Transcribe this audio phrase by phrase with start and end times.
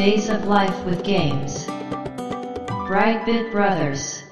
[0.00, 1.66] Days of Life with Games.
[2.88, 4.24] Brightbit Brothers.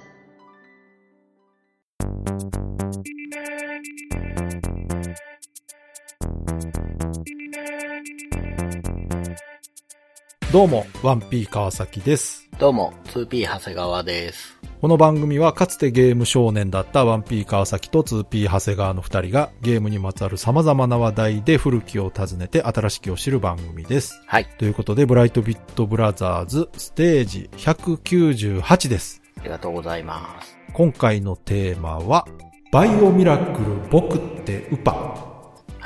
[10.51, 12.49] どうも、1P 川崎です。
[12.59, 14.58] どうも、2P 長谷川です。
[14.81, 24.23] この番組はかつてゲーム少年だった 1P 川崎と 2P 長谷川の二人がゲームにまつわる様々な話題で古きを訪ねて新しきを知る番組です。
[24.27, 24.47] はい。
[24.57, 29.21] ということで、ブライトビットブラザーズステージ198です。
[29.41, 30.57] ありがとうございます。
[30.73, 32.25] 今回のテーマは、
[32.71, 35.28] バイオミラクル僕ってウパ。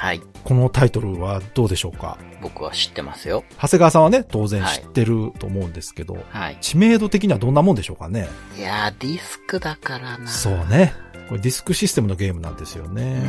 [0.03, 0.21] はい。
[0.43, 2.19] このタイトルはどうでしょうか？
[2.43, 3.45] 僕は知ってますよ。
[3.61, 6.59] 長谷川さんはね、当然知ってると思うんですけど、はい。
[6.61, 8.29] 知名度的にはどんなもんでしょうかね？
[8.59, 10.27] いやー、ディスクだからな。
[10.27, 10.93] そうね。
[11.29, 13.23] これディスクシステムのゲームなんですよね。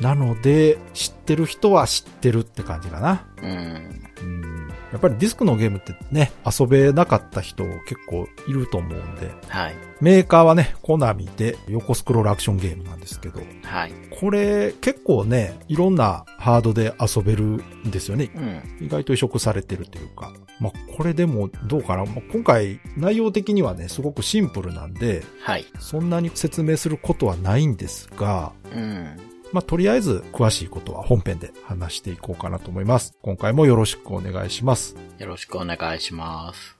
[0.00, 3.24] なので、知ってる人は知ってるって感じかな。
[3.40, 4.10] うん。
[4.20, 4.53] うん
[4.94, 9.74] やっぱりディスクのゲームってね、遊べなかった人結構いると思うんで、はい。
[10.00, 13.92] メーカーはね、コナミで横スクロールアクションゲームなんですけど、はい。
[14.20, 18.30] これ結構ね、いろんなハードで遊べるんですよね。
[18.36, 18.86] うん。
[18.86, 20.32] 意外と移植されてるというか。
[20.60, 22.04] まあ、これでもどうかな。
[22.04, 25.66] まあ今回内容的にはね、すごくシンプルなんで、はい。
[25.80, 29.33] そんなに説明することはないんですが、うん。
[29.54, 33.14] まあ、とりあえず詳しいことは本編で話していこうかなと思います。
[33.22, 34.96] 今回もよろしくお願いします。
[35.16, 36.76] よろしくお願いします。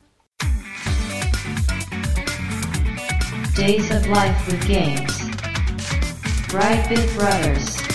[3.54, 5.06] Days of Life with Games.
[6.48, 7.93] Brightbit Brothers.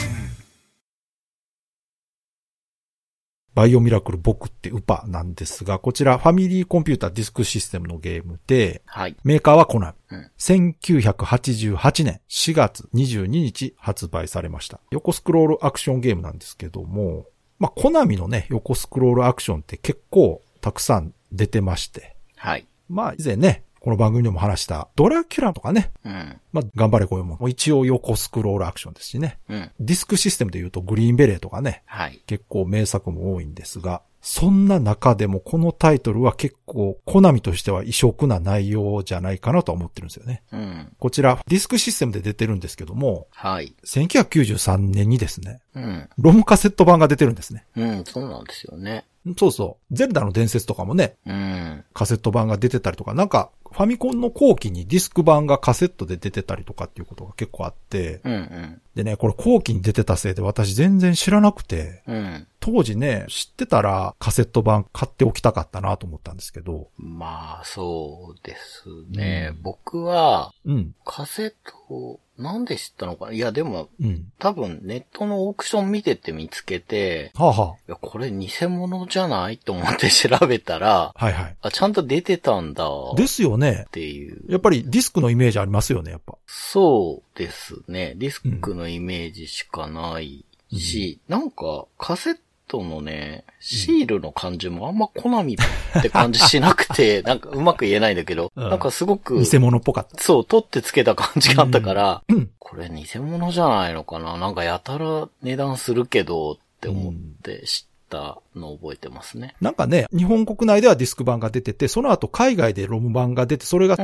[3.56, 9.18] バイオミラクル僕ってウパなんですが、こちらファミリーコンピューターディスクシステムのゲームで、はい。
[9.24, 10.18] メーカーはコナミ。
[10.18, 14.80] うん1988年4月22日発売されました。
[14.92, 17.26] 横スクロールアクションゲームなんですけども、
[17.60, 22.66] まあ、コナミのね、横スクロールアクションって結構たくさん出てまして、はい。
[22.88, 26.40] まあ、以前ね、この番組でも話したドラキュラとかね、うん。
[26.52, 27.50] まあ、頑張れこういうもん。
[27.50, 29.40] 一応横スクロールアクションですしね。
[29.50, 29.72] うん。
[29.80, 32.22] ディスクシステムで言うとグリーンベレーとかね、はい。
[32.28, 40.44] 結構名作も多いんですが、そんな中でもこのタイトルは結構、コナミとしては異色な内容じゃないかなとは思ってるんですよね。
[40.52, 40.94] うん。
[41.00, 43.74] こちら、ディスクシステムで出てるんですけども、はい。
[43.86, 46.10] 1993年にですね、うん。
[46.18, 47.66] ロムカセット版が出てるんですね。
[47.78, 48.04] うん。
[48.06, 49.06] そうなんですよね。
[49.38, 49.96] そうそう。
[49.96, 51.84] ゼルダの伝説とかもね、うん。
[51.94, 58.34] カセット版が出てたりとか、なんか、ファミコンの後期にディスク版がカセットで出てたりとかっていうことが結構あって、うん。
[58.34, 58.82] うん。
[58.96, 62.48] でね、これ後期に出てたせいで私全然知らなくて、うん。
[62.60, 69.52] 当時ね、知ってたらカセット版買っておきたかったなと思ったんですけど、まあ、そうですね。
[69.56, 73.34] うん僕は、うん、カセットを、なんで知ったのかな？
[73.34, 74.32] いや、でも、うん。
[74.40, 81.56] 多分ネットのオークション見てて見つけて、はあ、はいや、これ偽物じゃないと思って調べたら、あ、はいはい。
[81.62, 82.88] あ、ちゃんと出てたんだ。
[82.88, 83.86] っですよね。
[83.92, 84.42] ていう。
[84.48, 86.38] やっぱりディスクのイメージありますよね、やっぱ。
[86.48, 88.14] そうですね。
[88.18, 92.38] ディスクのイメージしかないし、なんかカセッ
[92.70, 95.58] トのね、シールの感じもあんまコナミ
[95.98, 100.24] って感じしなくて、 なんかうまく言えないんだけど、うんなんかすごく、偽物っぽかった。
[100.24, 102.50] そう、取ってつけた感じがあったから、うん。
[102.60, 104.38] これ偽物じゃないのかな？
[104.38, 107.14] なんかやたら値段するけどって思っ
[107.44, 109.56] て知ったのを覚えてますね。
[109.62, 113.98] なんかね、日本国内ではディスク版が出てて、その後海外でロム版が出て、それが。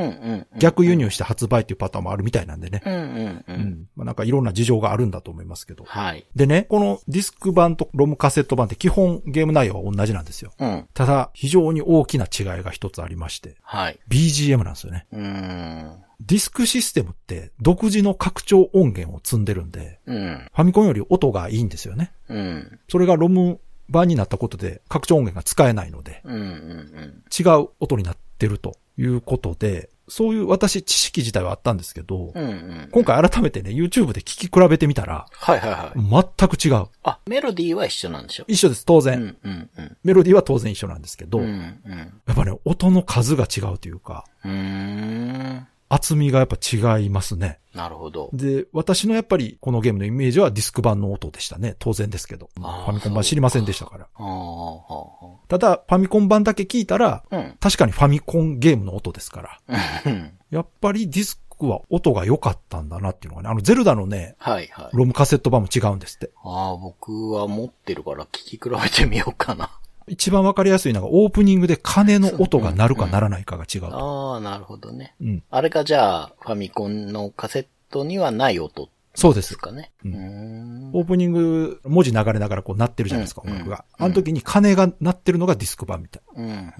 [0.58, 2.82] 逆輸入して発売っていうパターンもあるみたいなんでね。
[2.86, 3.44] うんうんう。
[3.48, 3.88] うんん。
[3.96, 5.84] まあ、なんかいろんな事情があるんだと思いますけど。
[5.84, 6.24] はい。
[6.34, 10.52] でね、このディスク版とロムカセット版って基本ゲーム内容は同じなんですよ。
[10.58, 10.88] うん。
[10.94, 13.98] ただ、非常に大きな違いが一つありまして、はい。
[14.08, 15.06] BGM なんですよね。
[15.12, 16.02] うーん。
[16.20, 20.48] ディスクシステムって独自の拡張音源を積んでるんで、うん。
[20.54, 22.12] ファミコンより音がいいんですよね。
[22.28, 22.78] うん。
[22.88, 32.44] それがロム版になったことで拡張音源が使えないので、うんうん違う音になってるということで、そういう私知識自体はあったんですけど、うん。
[32.44, 32.88] うんうん。
[32.92, 36.26] 今回改めてね、YouTube で聞き比べてみたら、はいはいはい。
[36.38, 36.86] 全く違う。
[37.02, 38.44] あ、メロディーは一緒なんでしょ？
[38.46, 39.18] 一緒です、当う然。
[39.20, 39.96] んうんうん。
[40.04, 42.20] メロディーは当然一緒なんですけど、うんうやん。
[42.32, 44.48] っぱね、音の数が違うというか、う。
[45.88, 47.60] 厚みがやっぱ違いますね。
[47.74, 48.30] なるほど。
[48.32, 51.76] で、私のやっぱりこのゲームのイメージはディスク版の音でしたね。
[51.78, 52.48] 当然ですけど。
[52.56, 54.08] ファミコン版知りませんでしたから。
[55.48, 57.56] ただ、ファミコン版だけ聞いたら、あ、うん。
[57.60, 59.60] 確かにファミコンゲームの音ですから。
[60.06, 60.32] うん。
[60.50, 64.96] やっぱりディスクは音が良かったんだなっていうのがね、あのゼルダのね、はいはい。
[64.96, 66.30] ロムカセット版も違うんですって。
[66.42, 69.70] ああ、僕は持ってるから聞き比べてみようかな。
[70.08, 74.34] 一番わかりやすいのがオープニングで鐘の音が鳴るか鳴らないかが違うと。
[74.34, 75.14] ああ、なるほどね。
[75.20, 75.42] うん。
[75.50, 79.56] あれがじゃあ、ファミコンのカセットにはない音そうでですす。
[79.56, 79.90] かね。
[80.04, 80.90] ううんん。
[80.92, 83.84] オープニング、文字流れながらこう鳴ってるじゃないですか、うん音楽が。
[83.98, 86.22] うんあの時に鐘が鳴ってるのがディスク版みたい。
[86.36, 86.72] うん、うん、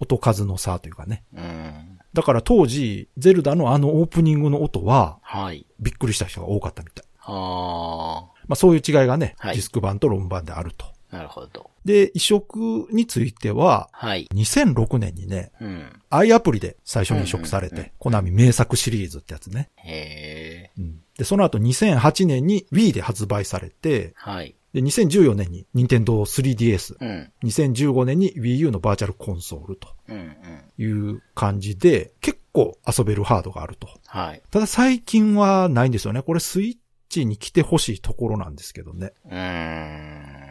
[0.00, 1.22] 音数の差というかね。
[1.32, 1.44] うん。
[1.44, 1.98] うん。
[2.12, 5.66] だから当時、ゼルダのあのオープニングの音は、はい。
[5.80, 7.04] びっくりした人が多かったみたい。
[7.26, 10.86] あまあそういう違いがね、はいディスク版とロム版であると。
[11.10, 11.70] あ、なるほど。
[11.84, 14.28] で、移植については、はい。
[14.34, 16.00] 2006年にね、うん。
[16.10, 19.70] i アプリで最初に移植されて、コナミ名作シリーズってやつね。
[19.76, 20.80] へえ。
[20.80, 24.54] うんで、その後2008年に Wii で発売されて、はい。
[24.72, 27.32] で、2014年に Nintendo 3DS、うん。
[27.44, 30.34] 2015年に Wii U のバーチャルコンソールとうん、うん。
[30.76, 30.84] い
[31.14, 33.88] う感じで、結構遊べるハードがあると。
[34.06, 34.42] はい。
[34.50, 36.22] ただ最近はないんですよね。
[36.22, 36.76] これスイッ
[37.08, 39.12] チに来てほしいところなんですけどね。
[39.26, 40.43] うーん。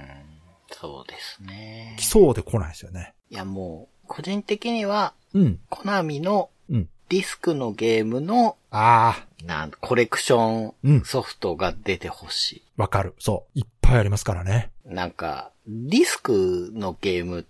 [0.84, 2.06] そうですね来。
[2.06, 3.14] そうで来ないですよね。
[3.30, 5.60] いや、もう、個人的には、うん。
[5.70, 6.90] コナミのうん。
[7.08, 13.14] ディスクのゲームの、ああ、なんコレクショうんンソフトが出てほしわかる。
[13.20, 13.60] そう。
[13.60, 14.72] いっぱいありますからね。
[14.86, 14.94] い。
[14.94, 17.44] なんか、ディスクのゲームっ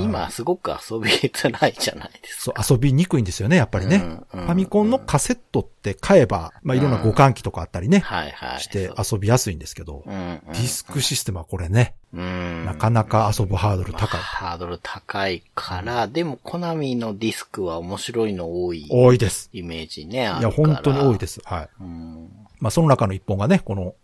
[0.00, 3.96] 今すごく遊びづらいじゃないですそうか。、遊びにくいんですよね、やっぱりね。
[3.96, 4.02] うん
[4.40, 8.60] うんファミコンのカセットって買えば、まあ、いろんな互換機とかあったりね、はいはい。
[8.60, 14.20] して遊びやすいんですけど、うんうんディスクシステムはこれね、うんなかなか遊ぶハードルまあ高い。
[14.20, 19.50] ハードル高いから、でもコナミのディスクは面白いの多い多いです。
[19.52, 20.50] イメージね、あいや。
[20.50, 21.40] 本当に多いです。
[21.44, 21.68] はい。
[21.80, 22.30] うん。
[22.58, 23.94] まあ、その中の一本がね、この、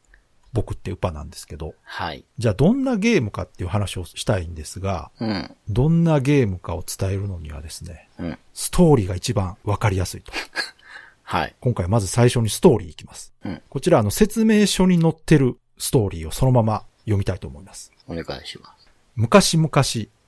[0.52, 2.24] 僕ってウパなんですけど、はい。
[2.38, 5.56] じゃあどんなゲームかっていう話をしたいんですが、うん。
[5.68, 8.38] どんなゲームかを伝えるのにはですね、うん。
[8.52, 10.32] ストーリーが一番わかりやすいと。
[11.22, 11.54] はい。
[11.60, 13.32] 今回まず最初にストーリーいきます。
[13.44, 13.62] うん。
[13.68, 17.90] こちらあの説明書に載ってるストーリーをそのまま読みたいと思います。
[18.06, 18.88] お願いします。
[19.14, 19.72] 昔々、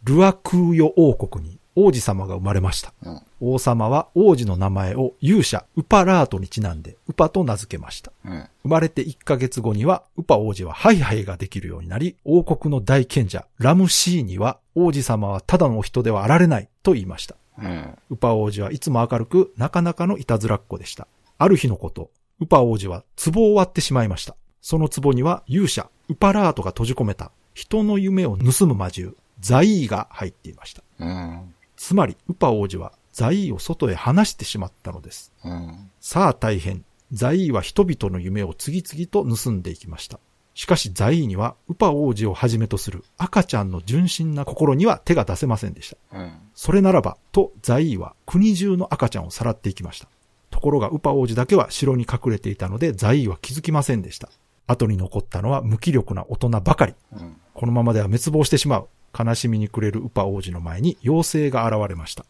[0.05, 2.93] ルアクーヨ王国に王子様が生まれました。
[3.03, 3.23] うん。
[3.47, 8.11] 王様は王子の名前を勇者ウパラートにちなんでウパと名付けました。
[8.25, 8.49] うん。
[8.63, 17.37] 生まれて1ヶ月後には、ウパ王子はハイハイができるようになり、王国の大賢者、ラムシーには、王子様はただの人ではあられない、と言いました。
[17.59, 17.99] うん。
[18.11, 21.07] ウパ王子はいつも明るく、なかなかのいたずらっ子でした。
[21.37, 22.11] ある日のこと、
[22.41, 24.37] ウパ王子は壺を割ってしまいました。
[24.63, 30.83] その壺には勇者、ウパラートが閉じ込めた、人の夢を盗む魔獣、ザイーが入っていました。
[30.99, 31.55] うん。
[31.77, 35.33] つまり、ウパ王子はザイーを外へ放してしまったのです。
[35.45, 35.91] うん。
[36.01, 36.85] さあ大変。
[37.13, 40.19] ザイーは人々の夢を次々と盗んでいきました。
[40.55, 46.19] しかしザイーにはウパ王子をはじめとする赤ちゃんの純真な心には手が出せませんでした。
[46.19, 46.33] うん。
[46.55, 50.09] それならば、とザイーは国中の赤ちゃんをさらっていきました。
[50.51, 54.29] ところがウパ王子だけは城に隠れていたのでザイーは気づきませんでした。
[54.67, 56.95] 後に残ったのは無気力な大人ばかり。
[57.13, 57.37] うん。
[57.53, 58.89] このままでは滅亡してしまう。
[59.17, 62.27] 悲しみに暮れるウパ王子の前に妖精が現れました。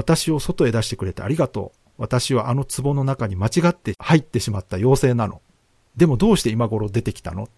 [0.00, 1.78] 私を外へ出してくれてありがとう。
[1.98, 5.42] 私はあの壺の中に間違って入ってしまった妖精なの。
[5.94, 7.48] でもどうして今頃出てきたの？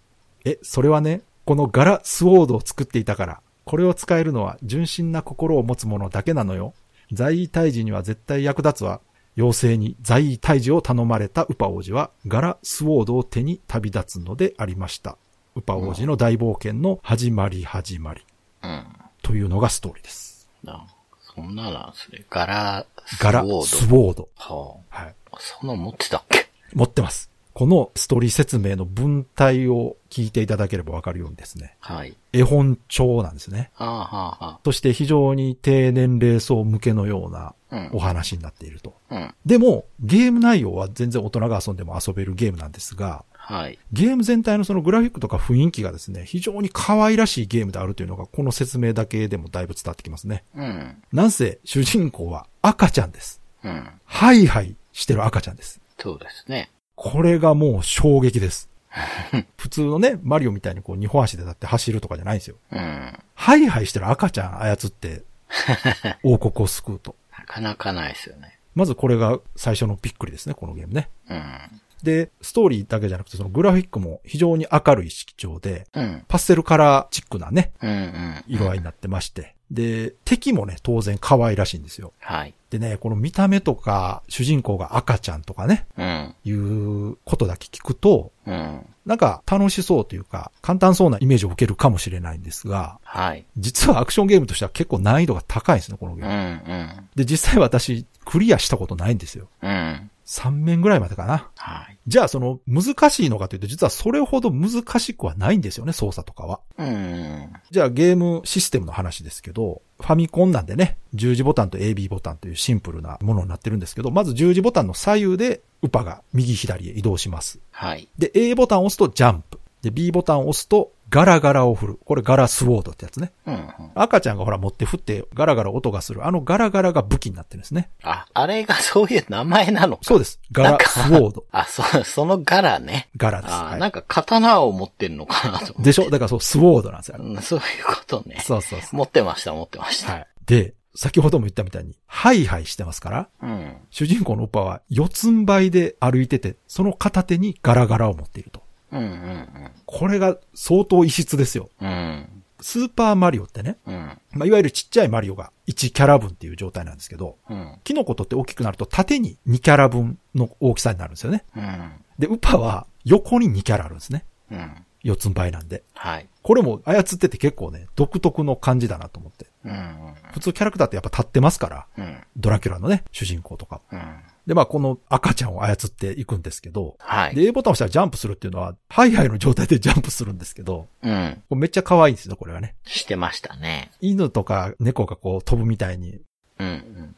[0.45, 6.75] え、それはね、このガラスウォードを作っていたから、これを使えるのは純真な心を持つ者だけなのよ。
[7.13, 9.01] 在位退治には絶対役立つわ。
[9.37, 15.17] 妖精に在位退治を頼まれたウパ王子はガラスウォードを手に旅立つのでありました。
[15.55, 18.25] ウパ王子の大冒険の始まり始まり
[18.63, 18.87] うん。
[19.23, 20.49] というのがストーリーです。
[20.65, 20.85] な
[21.35, 22.25] そんななんすね。
[22.29, 23.65] ガラスガラウォード。
[23.65, 24.29] スウォード。
[24.37, 25.15] ははい。
[25.33, 25.37] あ。
[25.39, 26.49] そんなん持ってたっけ？
[26.75, 27.31] 持ってます。
[27.55, 31.77] このストーリー説明の文体を聞いていただければわかるようにですね。
[31.81, 32.17] はい。
[32.33, 33.71] 絵本調なんですね。
[33.77, 38.95] ああ、はあ、はそして非常に低年齢層向けのようなうんお話になっていると。
[39.11, 39.15] あ。
[39.17, 39.35] うん。
[39.45, 43.79] でも、ゲーム内容は全然大人が遊んでも遊べるゲームなんですが、はい。
[43.93, 50.45] ゲーム全体のそのグラフィックとか雰囲気がですね、非常に可愛らしいゲームであるというのが、この説明だけでもだいぶ伝わってきますね。
[50.57, 51.03] うん。
[51.13, 53.43] なんせ、主人公は赤ちゃんです。
[53.63, 53.91] うん。
[54.07, 55.83] ハイハイしてる赤ちゃんです。
[55.99, 56.71] そうですね。
[56.95, 58.71] これがもう衝撃です。
[59.59, 62.57] 普通のね、マリオみたいにこう二本足でだって走るとかじゃないんですよ。
[62.71, 63.19] うん。
[63.35, 65.25] ハイハイしてる赤ちゃん操って、
[66.25, 67.17] 王国を救うと。
[67.39, 68.59] なかなかないですよね。
[68.75, 71.11] まずこれが最初のびっくりですね、このゲームね。
[71.29, 71.82] うん。
[72.03, 76.25] で、ストーリーだけじゃなくて、そのグラフィックも非常に明るい色調で、うん。
[76.29, 77.91] パステルカラーチックなね、うん。
[77.91, 78.45] うん。
[78.47, 79.55] 色合いになってまして。
[79.71, 82.13] で、敵もね、当然可愛らしいんですよ。
[82.21, 82.55] はい。
[82.71, 86.35] でね、この見た目とか、主人公が赤ちゃんとかね、うん。
[86.45, 88.87] いうことだけ聞くと、うん。
[89.07, 93.45] なんか楽しそうというか、簡単そうなイメージを受けるかもしれないんですが、はい。
[93.57, 96.35] 実はアクションゲームとしては結構難易度が高いんですね、このゲうーム。
[96.35, 96.39] ん。
[96.39, 97.09] うん。
[97.17, 99.49] で、実際私、クリアしたことないんですよ。
[99.63, 100.11] うん。
[100.33, 101.51] 3面ぐらいまでかな。
[101.57, 101.99] はい。
[102.07, 106.61] じゃあその難しいのかというと実はそれほど難しくはないんですよね、操作とかは。
[106.79, 107.53] うん。
[107.71, 117.61] じゃあゲームシステムの話ですけど、ファミコンなんでね、十字ボタンと AB ボタンというシンプルなものになってるんですけど、まず十字ボタンの左右でウパが右左へ移動します。
[117.71, 118.09] はい。
[118.17, 119.61] で、A ボタンを押すとジャンプ。
[119.83, 121.99] で、B ボタンを押すとガラガラを振る。
[122.05, 123.33] これガラスウォードってやつね。
[123.47, 123.65] うんうん。
[123.95, 126.25] 赤ちゃんがほら持って振ってガラガラ音がする。
[126.25, 127.91] あのガラガラが武器になってるんですね。
[128.03, 130.05] あ、あれが そういう名前なのか。
[130.05, 130.41] そうです。
[130.53, 131.45] ガラスウォード。
[131.51, 133.11] あ、そう、 その柄ね。
[133.17, 133.53] ガラです。
[133.53, 135.75] あ、はいなんか刀を持ってんのかなと。
[135.83, 136.09] でしょ？
[136.09, 137.17] だからそう、スウォードなんですよ。
[137.19, 138.39] うんそういうことね。
[138.41, 140.13] そうそうそ持ってました、持ってました。
[140.13, 140.17] う。
[140.17, 140.27] はい。
[140.47, 143.77] で、先ほども言ったみたいに、ハイハイしてますから、うん。
[143.91, 148.62] 主人公のウパは四つん這いで歩いてて、その片手にガラガラを持っていると。
[148.93, 149.49] うんうん
[149.87, 151.69] これが相当異質ですよ。
[151.81, 151.89] うん。
[151.89, 152.43] うん。
[152.61, 153.95] スーパーマリオってね、うん。
[154.33, 157.79] まあ、いわゆるちっちゃいマリオが1キャラ分っていう状態なんですけど、うん。
[157.85, 161.45] キノコとって大きくなると縦に2キャラ分の大きさになるんですよね。
[161.57, 161.93] うん。
[162.19, 164.25] で、ウパは横に2キャラあるんですね。
[164.51, 164.87] うん。
[165.03, 165.83] 四つん這いなんで。
[165.95, 166.29] はい。
[166.43, 169.47] これも操ってて結構ね、独特の感じだなと思って。
[169.65, 170.15] うん。
[170.33, 172.17] 普通キャラクターってやっぱ立ってますから、うん。
[172.37, 173.81] ドラキュラのね、主人公とか。
[173.91, 174.01] うん。
[174.47, 177.35] で、まあこの赤ちゃんを操っていくんですけど、はい。
[177.35, 181.43] で、A ボタンを押したらジャンプするっていうのは、ハイハイの状態で ジャンプするんですけど、うん。
[181.51, 182.75] めっちゃ可愛いんですよ、これはね。
[182.85, 183.91] してましたね。
[184.01, 186.21] 犬とか猫がこう飛ぶみたいに、
[186.59, 187.15] うん。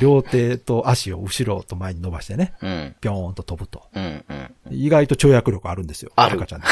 [0.00, 2.70] 両手と足を後ろと前に伸ばしてね、うん。
[2.70, 2.96] うん。
[3.00, 3.88] ぴょーんと飛ぶと。
[3.94, 4.24] うん。
[4.28, 4.54] うん。
[4.70, 6.12] 意外と跳躍力あるんですよ。
[6.16, 6.66] ある赤ちゃんで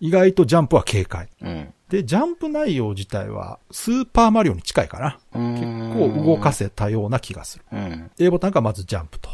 [0.00, 1.28] 意外とジャンプは軽快。
[1.40, 1.74] うん。
[1.88, 5.18] で、ジャンプ内容自体は、スーパーマリオに近いかな。
[5.32, 7.64] 結構動かせたような気がする。
[7.72, 8.10] うん。
[8.18, 9.30] A ボタンがまずジャンプと。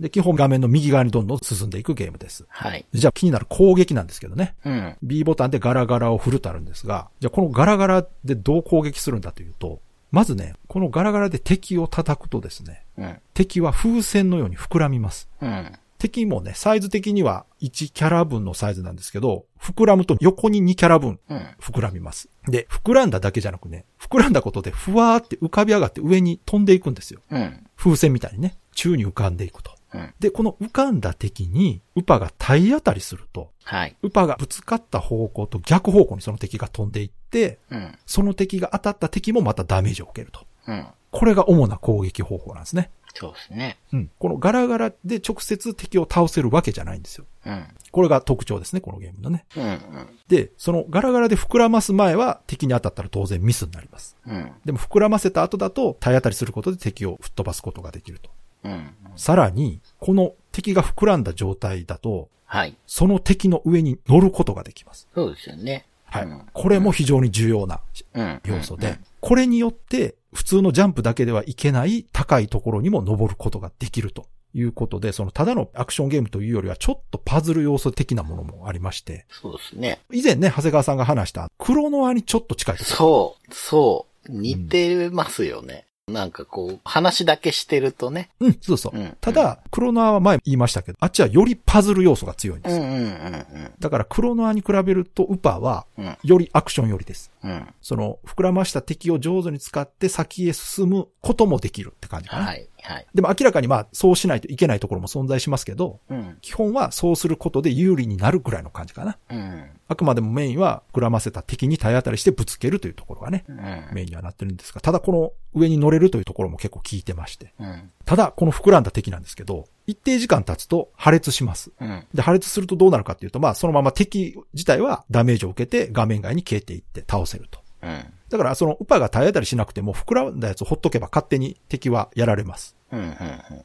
[0.00, 2.44] で、基本画面の右側にどんどん進んでいくゲームです。
[2.48, 2.84] はい。
[2.92, 4.56] じゃあ気になる攻撃なんですけどね。
[4.64, 4.96] うん。
[5.02, 13.18] B ボタンでガラガラを振るとあるんですが、じゃあこのガラガラでどう攻撃するんだというと、まずね、このガラガラで敵を叩くとですね、うん。
[13.34, 15.28] 敵は風船のように膨らみます。
[15.40, 15.72] うん。
[16.04, 21.46] 敵もね、サイズ的には1キャラ分のサイズなんですけど、膨らむと横に2キャラ分うん。
[21.58, 22.28] 膨らみます。
[22.46, 27.20] で、膨らんだだけじゃなくね、膨らんだことでふわーって浮かび上がって上に飛んでいくんですよ。
[27.30, 27.66] うん。
[27.74, 29.70] 風船みたいにね、宙に浮かんでいくと。
[29.94, 30.12] うん。
[30.20, 33.96] で、この浮かんだ敵に、ウパが体当たりすると、はい。
[34.02, 37.98] ウパがぶつかった方向と逆方向にその敵が飛んでいって、うん。
[38.04, 40.40] その敵が当たった敵もまたダメージを受けると。
[40.66, 40.86] うん。
[41.10, 42.90] これが主な攻撃方法なんですね。
[43.14, 43.78] そうですね。
[43.92, 44.10] うん。
[44.18, 47.24] このガラガラで直接敵を倒せるわけじゃないんですよ。
[47.46, 47.64] うん。
[47.92, 49.46] これが特徴ですね、このゲームのね。
[49.56, 49.80] うん。
[50.28, 54.16] で、そのガラガラで膨らます前は敵に当たったら当然ミスになります。
[54.26, 54.52] うん。
[54.64, 58.30] でも膨らませた後だと体当たりすることで敵を吹っ飛ばすことができると。
[58.64, 58.90] うん。
[59.16, 62.76] さらに、この敵が膨らんだ状態だと、はい。
[62.86, 65.08] その敵の上に乗ることができます。
[65.14, 65.86] そうですよね。
[66.06, 66.46] はいうん。
[66.52, 67.80] これも非常に重要な
[68.14, 68.40] うん。
[68.44, 79.98] 要素で、これによって普通のジャンプだけではいけない高いところにも登ることができるということで、そのただのアクションゲームというよりはちょっとパズル要素的なものもありまして、そうですね。
[80.12, 82.76] 以前ね、長谷川さんが話したクロノアにちょっと近い。
[82.76, 84.30] そう、そう。
[84.30, 85.86] 似てますよね。
[86.06, 88.28] なんかこう、話だけしてるとね。
[88.38, 88.98] うん、そうそう。
[88.98, 92.76] うんただ、クロノアは前言いましたけど、あっちはよりパズル要素が強いんです。
[92.76, 96.16] うんうんうんだからクロノアに比べるとウパはうん。
[96.22, 97.30] よりアクション寄りです。
[97.42, 97.50] うん。
[97.50, 97.68] うん。
[97.80, 102.44] その、膨らました敵を上手に使って先へ進むこともできるって感じかな。
[102.44, 102.68] はい。
[102.82, 103.06] はい。
[103.14, 106.38] でも明らかにまあ、そうしないといけないところも存在しますけど、うん。
[106.42, 109.16] 基本はそうすることで有利になるぐらいの感じかな。
[109.30, 109.70] うん。
[109.86, 113.56] あくまでもメインは膨らませた敵に体当たりしてぶつけるというところがね、うん。
[113.92, 117.52] メインにはなってるんですが、ただこの上に乗れるというところも結構効いてまして。
[117.60, 117.90] うん。
[118.04, 121.70] ただ、この膨らんだ敵なんですけど、一定時間経つと破裂します。
[121.80, 122.06] うん。
[122.14, 127.60] で、破裂するとどうなるかっていうと、まあ、そのまま敵自体はダメージを受けて画面外に消えていって倒せると。
[127.82, 128.04] うん。
[128.30, 132.76] だから、そのウパが体当たりしなくても膨らんだやつをほっとけば勝手に敵はやられます。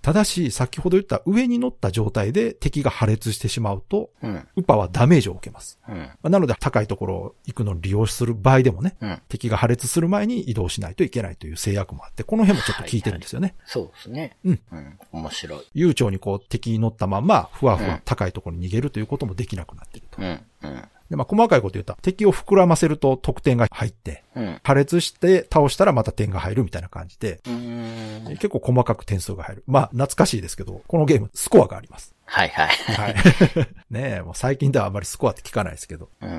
[0.01, 4.47] ただし、先ほど言った上に乗った状態で敵が破裂してしまうと、うん。
[4.55, 5.79] ウパはダメージを受けます。
[6.23, 9.21] なので、高いところを行くのに利用する場合でもね、うん。
[9.29, 13.55] 敵が破裂する前に移動しないといけないという制約もあって、この辺もちょっと効いてるんですよね。
[13.65, 14.37] そうですね。
[14.43, 14.59] うん。
[14.71, 14.99] うん。
[15.11, 15.59] 面白い。
[15.73, 20.21] 悠長にこう敵に乗ったまんま、ふわふうんわ高いところに逃げるということもできなくなっていると。
[21.09, 24.59] で、まあ、細かいこと言ったら、敵を膨らませると得点が入って、うん。
[24.63, 27.41] 破裂して倒したらまた点が入るみたいな感じで。
[28.29, 29.63] 結構細かく点数が入る。
[29.67, 32.13] まあ、懐かしいですけど、このゲーム、スコアがあります。
[32.25, 32.67] はいはい。
[32.67, 33.15] はい。
[33.89, 36.09] ねえ、もう最近ではあまりスコアって聞かないですけど。
[36.21, 36.29] うん。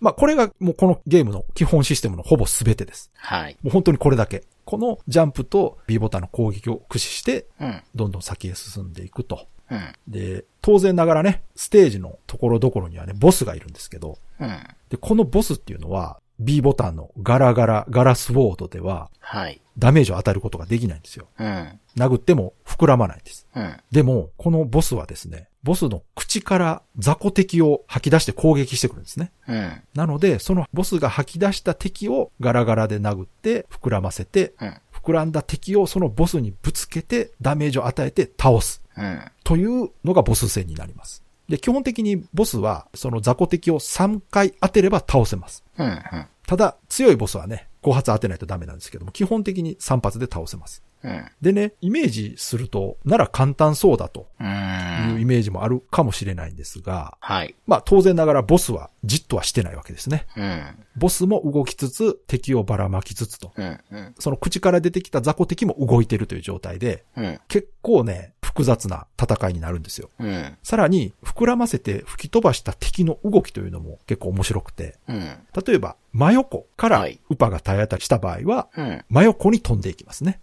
[0.00, 3.10] まあ、これがもうこのゲームの基本システムのほぼ全てです。
[3.14, 3.56] はい。
[3.62, 4.42] もう本当にこれだけ。
[4.64, 7.82] このジャンプと B ボタンの攻撃を駆使して、うん。
[7.94, 9.46] どんどん先へ進んでいくと。
[9.70, 9.92] うん。
[10.08, 14.48] で、当然ながらね、ステージのところどころにはね、ボスがいるんですけど、うん。
[14.88, 19.60] で、このボスっていうのは、B ボタンのガラガラ、ガラスウォードでは、はい。
[19.78, 21.26] ダメージを与えることができないんですよ。
[21.38, 21.80] うん。
[21.96, 23.46] 殴っても膨らまないんです。
[23.54, 23.76] うん。
[23.90, 29.32] でも、このボスはですね、ボスの口から雑魚敵を吐き出して攻撃してくるんですね。
[29.46, 29.82] うん。
[29.94, 34.74] なので、そのボスが吐き出した敵をガラガラで殴って膨らませて、うん。
[34.92, 39.22] 膨らんだ敵をそのボスにぶつけてダメージを与えて倒すうん。
[39.44, 41.22] というのがボス戦になります。
[41.48, 45.64] で、基本的にボスはその雑魚敵を3回当てれば倒せます。
[45.78, 45.86] うん。
[45.86, 46.26] うん。
[46.46, 50.82] ただ、強いボスはね、5発当てないとダメなんですけども、基本的に3発で倒せます。
[51.02, 51.24] うん。
[51.40, 54.44] でね、イメージすると、なら簡単そうだとう。
[54.44, 57.54] いうんイメージもあるかもしれないんですが、はい。
[57.66, 60.26] まあ当然ながらボスはじっとはしてないわけですね。
[60.36, 60.62] うん。
[60.96, 63.52] ボスも動きつつ、敵をばらまきつつと。
[63.56, 63.80] うん。
[63.90, 64.14] うん。
[64.18, 67.40] その口から出てきた雑魚敵も動いてるという状態で、うん。
[67.48, 70.10] 結構ね、複雑な戦いになるんですよ。
[70.18, 70.56] うん。
[70.64, 75.38] さらに、膨らませて吹き飛ばした敵の動きというのも結構面白くて、うん。
[75.66, 79.04] 例えば、真横からはいウパが体当たりした場合は、うん。
[79.08, 80.40] 真横に飛んでいきますね。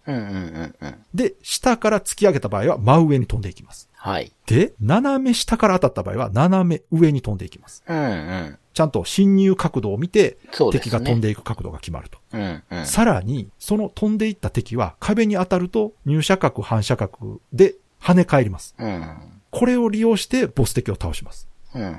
[1.14, 3.90] で、下から突き上げた場合は真上に飛んでいきます。
[3.94, 4.32] はい。
[4.46, 7.84] で、斜め下から当たった場合は斜め上に飛んでいきます。
[7.86, 7.98] うん。
[7.98, 8.58] うん。
[8.74, 10.72] ちゃんと侵入角度を見て、ね。
[10.72, 12.20] 敵が飛んでいく角度が決まると。
[12.32, 12.64] うん。
[12.70, 12.86] うん。
[12.86, 18.76] さらに、その飛んでいった敵は壁に当たると入射角、反射角で跳ね返ります。
[18.78, 19.18] うん。
[19.50, 21.48] これを利用してボス敵を倒します。
[21.74, 21.82] うん。
[21.82, 21.90] うん。
[21.90, 21.94] うん。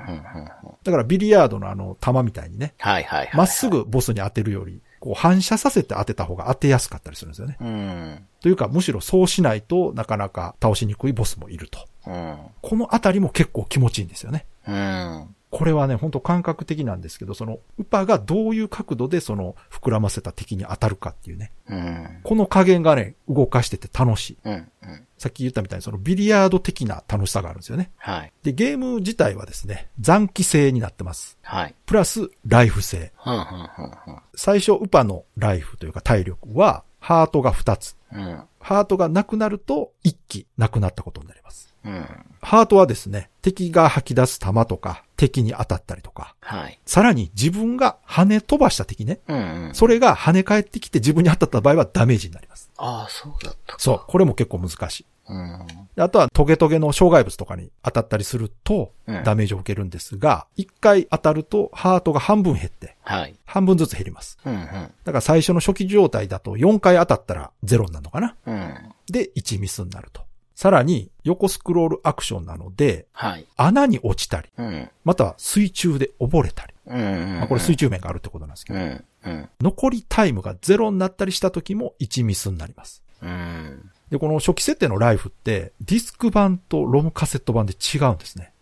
[0.83, 3.37] だからビリヤードのあの弾みたいにね、はいはいはい。
[3.37, 3.69] まっす。
[3.69, 7.57] ぐボスに当てるより、こう反射させて当てた方が当てやすかったりするんですよね。
[7.61, 8.27] うん。
[8.41, 11.87] というか、むしろそうしないとなかなか倒しにくいボスもいると。
[12.07, 12.39] うん。
[12.63, 14.47] このあたりも結構気持ちいいんですよね。
[14.67, 15.35] うん。
[15.51, 21.53] これはね、本当感覚的なんですけど、その、ウパがどういう角度でその、膨らませた敵に当たるかっていうね。
[21.69, 22.21] うん。
[22.23, 24.39] この加減がね、動かしてて楽しい。
[24.45, 24.53] うん。
[24.83, 25.07] うん。
[25.17, 27.91] さっき言ったみたいにそのビリヤード的な楽しさがあるんですよね。
[27.97, 28.33] はい。
[28.43, 31.39] で、ゲーム自体はですね、残機制になってます。
[31.43, 31.75] はい。
[31.87, 33.13] プラス、ライフ制。
[33.17, 34.23] ふんふんふんふん。
[34.37, 37.97] 最初、ウパのライフというか体力は、ハートが2つ。
[38.13, 38.43] うん。
[38.69, 41.75] ハートがなくなると、1機なくなったことになります。
[41.87, 42.07] うん。
[42.43, 46.79] ハートはですね、敵が吐き出す弾とか、敵に当たったりとか、はい。
[46.85, 49.75] さらに自分が跳ね飛ばした敵ね、うんうん。
[49.75, 52.71] それが跳ね返ってきて自分に当たった場合はダメージになります。
[52.77, 53.79] ああ、そうだったか。
[53.81, 54.03] そう。
[54.07, 55.07] これも結構難しい。
[55.29, 55.67] うん。
[55.97, 63.35] であとはトゲトゲの障害物とかに当たったりするとうんダメージを受けるんですが、一回当たるとハートが半分減って、はい。
[63.45, 64.39] 半分ずつ減ります。
[64.45, 64.61] うんうん。
[64.61, 68.75] だから最初の初期状態だと4回当たったら0になるのかなうん。
[69.07, 70.23] で、1ミスになると。
[70.55, 73.47] さらに横スクロールアクションなので、はい。
[73.57, 74.91] 穴に落ちたり、うん。
[75.05, 76.75] または水中で溺れたり。
[76.87, 77.39] うんうん。
[77.39, 79.05] まあ、これ水中面があるってことなんですけど、うん。
[79.25, 79.49] うん。
[79.61, 83.05] 残りタイムが0になったりした時も1ミスになります。
[83.23, 83.91] うん。
[84.11, 88.53] で、この初期設定のライフって、ディスク版とロムカセット版で違うんですね。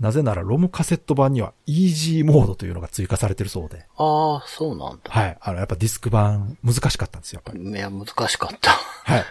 [0.00, 3.86] なぜなら、ロムカセット版には、イージーモードというのが追加されてるそうで。
[3.96, 5.10] ああ、そうなんだ。
[5.10, 5.38] はい。
[5.40, 7.70] あの、やっぱディスク版、難しかったんですよ、やっぱり。
[7.70, 8.70] いや、難しかった。
[8.70, 9.24] はい。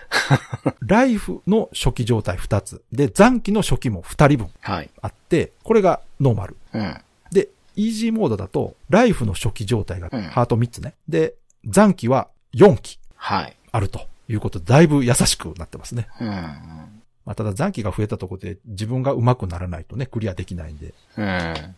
[0.82, 2.82] ライフの初期状態2つ。
[2.92, 4.90] で、残機の初期も2人分はい。
[5.02, 6.58] あって、これがノーマル。
[6.74, 6.98] うん。
[7.32, 10.94] で、イージーモードだと、ライフの初期状態がうんハート3つね。
[11.08, 13.56] で、残機は4機はい。
[13.72, 14.02] あると
[14.32, 16.08] いうことで、だいぶ優しくなってますね。
[16.20, 16.28] うん。
[17.26, 21.26] まあ、ただ残機が増えたところで自分が上手くならないとね、クリアできないんで、うん。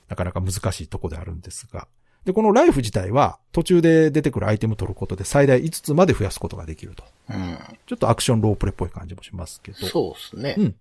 [0.07, 1.87] なかなか難しいとこであるんですが。
[2.25, 7.03] で、このライフ自体は途中で出てくるアイテム取ることで最大5つまで増やすことができると。
[7.29, 7.57] うん。
[7.85, 9.85] ちょっとアクションロープレっぽい感じもしますけど。
[9.87, 10.55] そうですね。
[10.57, 10.75] うん。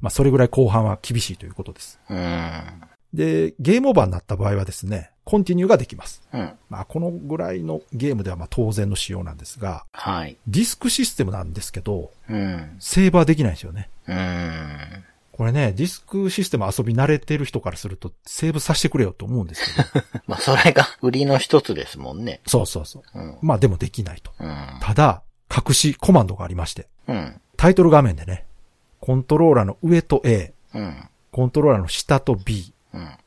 [0.00, 1.98] まあ、それぐらい後半は厳しいということです。
[2.10, 2.62] うん。
[3.14, 6.22] で、ゲームオーバーになった場合はですね、コンティニューができます。
[6.32, 6.52] うん。
[6.68, 10.36] まあ、このぐらいのゲームではまあ当然の仕様なんですが、はい。
[10.46, 12.76] ディスクシステムなんですけど、うん。
[12.80, 13.88] セーバーできないんですよね。
[14.08, 15.04] うん。
[15.32, 20.04] これね、ディスクシステム遊び慣れてる人からすると、セーブさせてくれよと思うんですけど。
[20.26, 22.40] まあ、それが売りの一つですもんね。
[22.46, 23.18] そうそうそう。
[23.18, 23.38] うん。
[23.42, 24.32] まあでもできないと。
[24.38, 24.78] うん。
[24.80, 27.40] ただ、隠しコマンドがありまして、うん。
[27.56, 28.46] タイトル画面でね、
[29.00, 31.08] コントローラーの上と A、うん。
[31.30, 32.81] コントローラーの下と B うん。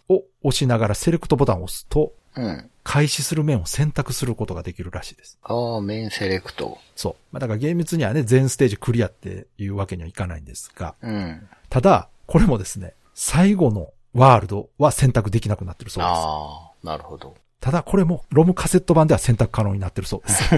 [0.09, 2.69] を押しながらセレクトボタンを押すと、うん。
[2.83, 5.39] 開始する面を選択することができるらしいです。
[5.41, 6.77] ああ、メインセレクト。
[6.95, 7.15] そう。
[7.31, 11.47] まあ、だから厳密にはね、全ステージクリアっていうわけにはいかないんですが、うん。
[11.69, 16.11] ただ、これもですね、最後のワールドは選択できなくなってるそうです。
[16.11, 17.35] ああ、なるほど。
[17.59, 20.49] ただこれもロムカセット版では選択可能になってるそうです。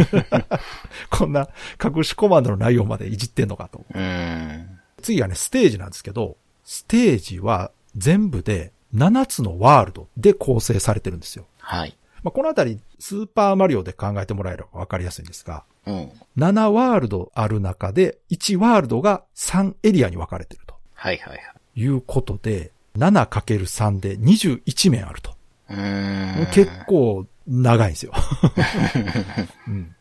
[1.09, 1.47] こんな
[1.81, 3.85] 隠しコマンドの内容までいじってんのかと。
[3.93, 4.79] うん。
[5.01, 11.45] 次はね、ステージなんですけど、ステージは全部で7つのワールドで構成されてるんですよ。
[11.59, 11.95] はい。
[12.23, 16.11] まあ、このあたり、スーパーマリオで考えてもらえればわかりやすいんですが、うん。
[16.37, 21.79] 7ワールドある中で、1ワールドが3エリアに分かれてるとはいはいはい。
[21.79, 25.31] いうことで、7×3 で21面あると。
[25.69, 26.51] うーん。
[26.51, 28.13] 結構長いんですよ。
[29.67, 29.93] うん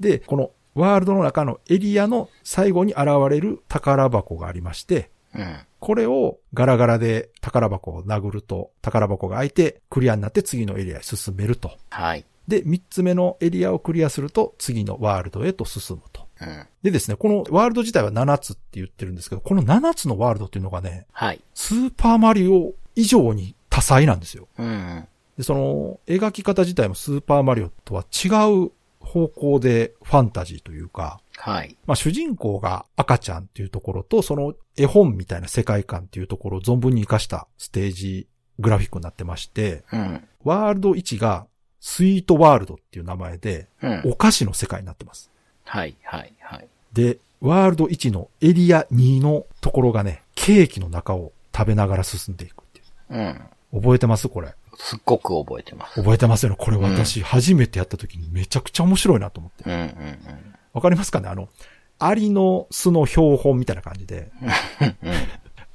[0.00, 5.56] で、このワールドの中のエリアの最後に現れる宝箱がありまして、うん。
[5.80, 11.72] これをガラガラで宝箱を殴ると宝箱が開いてクリアになって次のエリアへ進めると。
[11.90, 12.24] はい。
[12.48, 16.26] で、三つ目のエリアをクリアすると次のワールドへと進むと。
[16.40, 16.66] うん。
[16.82, 21.40] でですね、このワールド自体は7つって言ってるんですけど、この7つのワールドっていうのがね、はい。
[21.54, 24.48] スーパーマリオ以上に多彩なんですよ。
[24.58, 25.06] うん。
[25.36, 28.28] で、その描き方自体もスーパーマリオとは違
[28.66, 31.76] う方向でファンタジーというか、はい。
[31.86, 38.26] まあ主人公が赤ちゃんっていうところと、その絵本みたいな世界観っていうところを存分に活かしたステージ
[38.58, 40.28] グラフィックになってまして、うん。
[40.44, 41.46] ワールド1が
[41.80, 44.02] スイートワールドっていう名前で、うん。
[44.06, 45.30] お菓子の世界になってます。
[45.64, 45.96] はい。
[46.02, 46.32] はい。
[46.40, 46.68] はい。
[46.92, 53.28] で、ワールド1のエリア2のところがね、ケーキの中を食べながら進んでいくっていうん。
[53.72, 53.80] う。
[53.80, 54.54] 覚えてますこれ？
[54.76, 55.94] すっごく覚えてます。
[56.00, 56.56] 覚えてますよね。
[56.58, 59.64] これ私初めてやった時にめちゃくちゃ面白いなと思って。
[59.64, 59.72] うん。
[59.72, 60.18] うん。
[60.74, 61.28] わかりますかね？
[61.28, 61.48] あの、
[61.98, 64.30] アリの巣の標本みたいな感じで。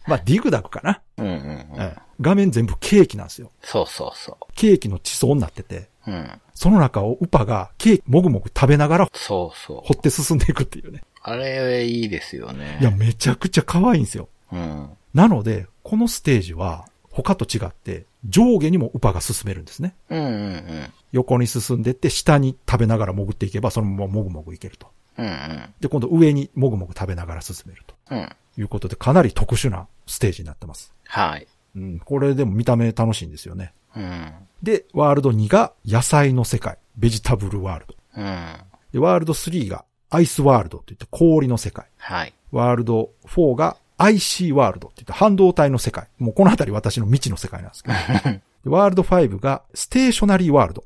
[0.06, 1.26] まあ、ディグダグかな、うん。
[1.26, 1.34] うん。
[1.34, 1.40] うん。
[1.40, 3.50] うん画面全部ケーキなんですよ。
[3.62, 6.12] そうそうそケーキの地層になってて、う。
[6.12, 6.30] うん。
[6.54, 9.82] その中をウパがケーキもぐもぐ食べながらそうそう。
[9.86, 11.02] 掘って進んでいくっていうね。
[11.22, 12.78] あれ、いいですよね。
[12.82, 14.28] いや、めちゃくちゃ可愛いんですよ。
[14.52, 14.90] うん。
[15.14, 19.96] なので、このステージは他と違って上下にもウパが進めるんですね。
[20.10, 20.20] うん。
[20.20, 20.94] うん。
[21.12, 24.88] 横に進んでって下に食べながら潜っていけばそのままもぐもぐいけると。
[25.18, 25.26] うん。
[25.26, 25.74] うん。
[25.80, 28.30] で、今度上にもぐもぐ食べながら進めるとうん。
[28.58, 30.92] いうことでかなり特殊なステージになってます。
[31.06, 31.48] はい。
[31.76, 33.74] うん、これでも見た目楽しいんですよね。
[33.96, 34.34] うん。
[34.62, 37.96] で、ワールド2が野菜の世界、ベジタブルワールド。
[38.18, 38.58] うん。
[38.92, 41.86] で、ワールド3がアイスワールドって言って氷の世界。
[41.98, 42.34] はい。
[42.52, 46.08] ワールド4が IC ワールドって言って半導体の世界。
[46.18, 47.96] もうこのあたり私の未知の世界なんですけど。
[48.64, 50.84] でワールド5がステーショナリーワールド。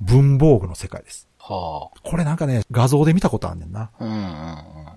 [0.00, 1.28] 文房具の世界です。
[1.38, 3.90] はこれなんかね、画像で見たことあんねんな。
[3.98, 4.04] あ。
[4.04, 4.10] うん。
[4.10, 4.14] う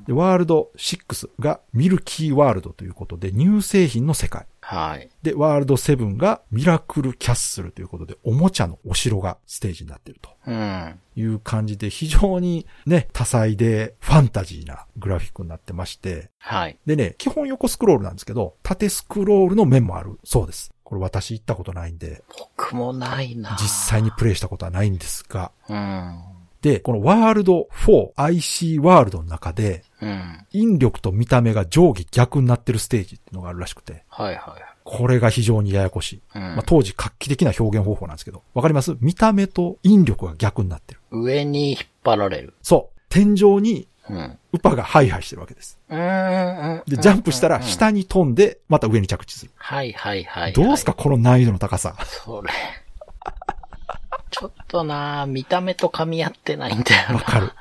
[0.02, 0.04] ん。
[0.06, 4.46] で、ワールド6がミルキーワールドということで乳製品の世界。
[4.70, 5.10] はい。
[5.24, 11.00] で、ワールド7がミラクルキャッスルということで、おもちゃのお城がステージになっているとうん。
[11.16, 16.78] いう感じで、非常にね、多彩でファンタジーなグラフィックになってまして、はい。
[16.86, 20.72] でね、基本横スクロールなんですけど、縦スクロールの面もあるそうです。
[20.84, 23.58] これ私行ったことないんで、僕もないな。
[23.60, 26.20] 実際にプレイしたことはないんですが、うん。
[26.62, 30.46] で、このワールド 4IC ワールドの中で、うん。
[30.52, 34.64] 引力と見た目が上下逆になってるステージっていうのがあるらしくて、はいはい。
[34.84, 36.22] これが非常にややこしい。
[36.36, 38.96] うんまあ、当時画期的な表現方法なんですけど、わかります？
[39.02, 41.02] 見た目と引力が逆になってる。
[41.12, 42.54] 上に引っ張られる。
[42.64, 43.00] そう。
[43.10, 44.38] 天井にうん。
[44.54, 45.78] ウパがハイハイしてるわけです。
[45.88, 46.84] うーん。
[46.88, 49.52] で、ジャンプしたら下に飛んで、また上に着地する。
[49.56, 50.54] はいはいはい。
[50.54, 51.96] どうすかこの難易度の高さ。
[52.04, 52.50] それ。
[54.32, 57.16] ちょっとな見た目と噛み合ってないんだよな。
[57.16, 57.52] わかる。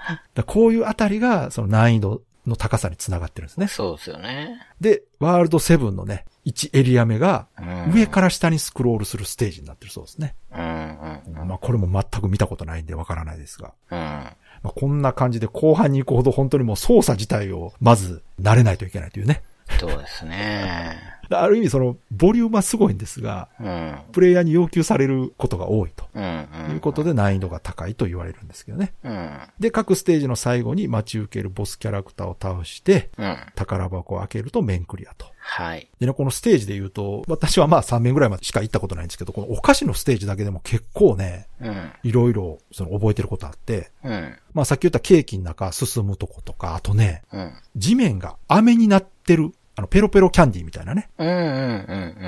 [0.47, 3.69] こういうあたりが、その難易度の高さにつながってるんですね。
[3.69, 4.67] そうですよね。
[4.81, 7.93] で、ワールド7のね、1エリア目が、うん。
[7.93, 10.35] 上から下にスクロールするステージになってるそうですね。
[10.53, 11.49] うんうんうん。
[11.49, 13.73] まあこれも全く見たことないんでわからないですが。
[13.91, 13.99] うん。
[13.99, 14.35] ま
[14.65, 19.43] あ、こんな感じで後半に行くほど本当にもう操作自体をまず慣れないといけないというね。
[19.79, 21.18] そうですね。
[21.31, 23.99] ある意味その、ボリュームはすごいんですが、うん。
[24.13, 26.09] プレイヤーに要求されることが多いと。
[26.19, 28.95] いうことで難易度が高いと言われるんですけどね。
[29.05, 29.39] うん。
[29.59, 33.37] で、各ステージの最後に待ち受けるボスキャラクターを倒して、うん。
[33.55, 35.27] 宝箱を開けると面クリアと。
[35.41, 35.89] はい。
[35.99, 41.91] でね、このステージで言うと、私はまあ3面ぐらいまでしか行ったことないんですけど、このお菓子のステージだけでも結構ね、うん。
[42.03, 44.37] いろいろその覚えてることあって、うん。
[44.53, 47.53] まあさっき言ったケーキの中進むとことか、あとね、うん。
[47.77, 51.45] 地面が飴になってる、あの、ペロペロキャンディーみたいなね、うんうんうんう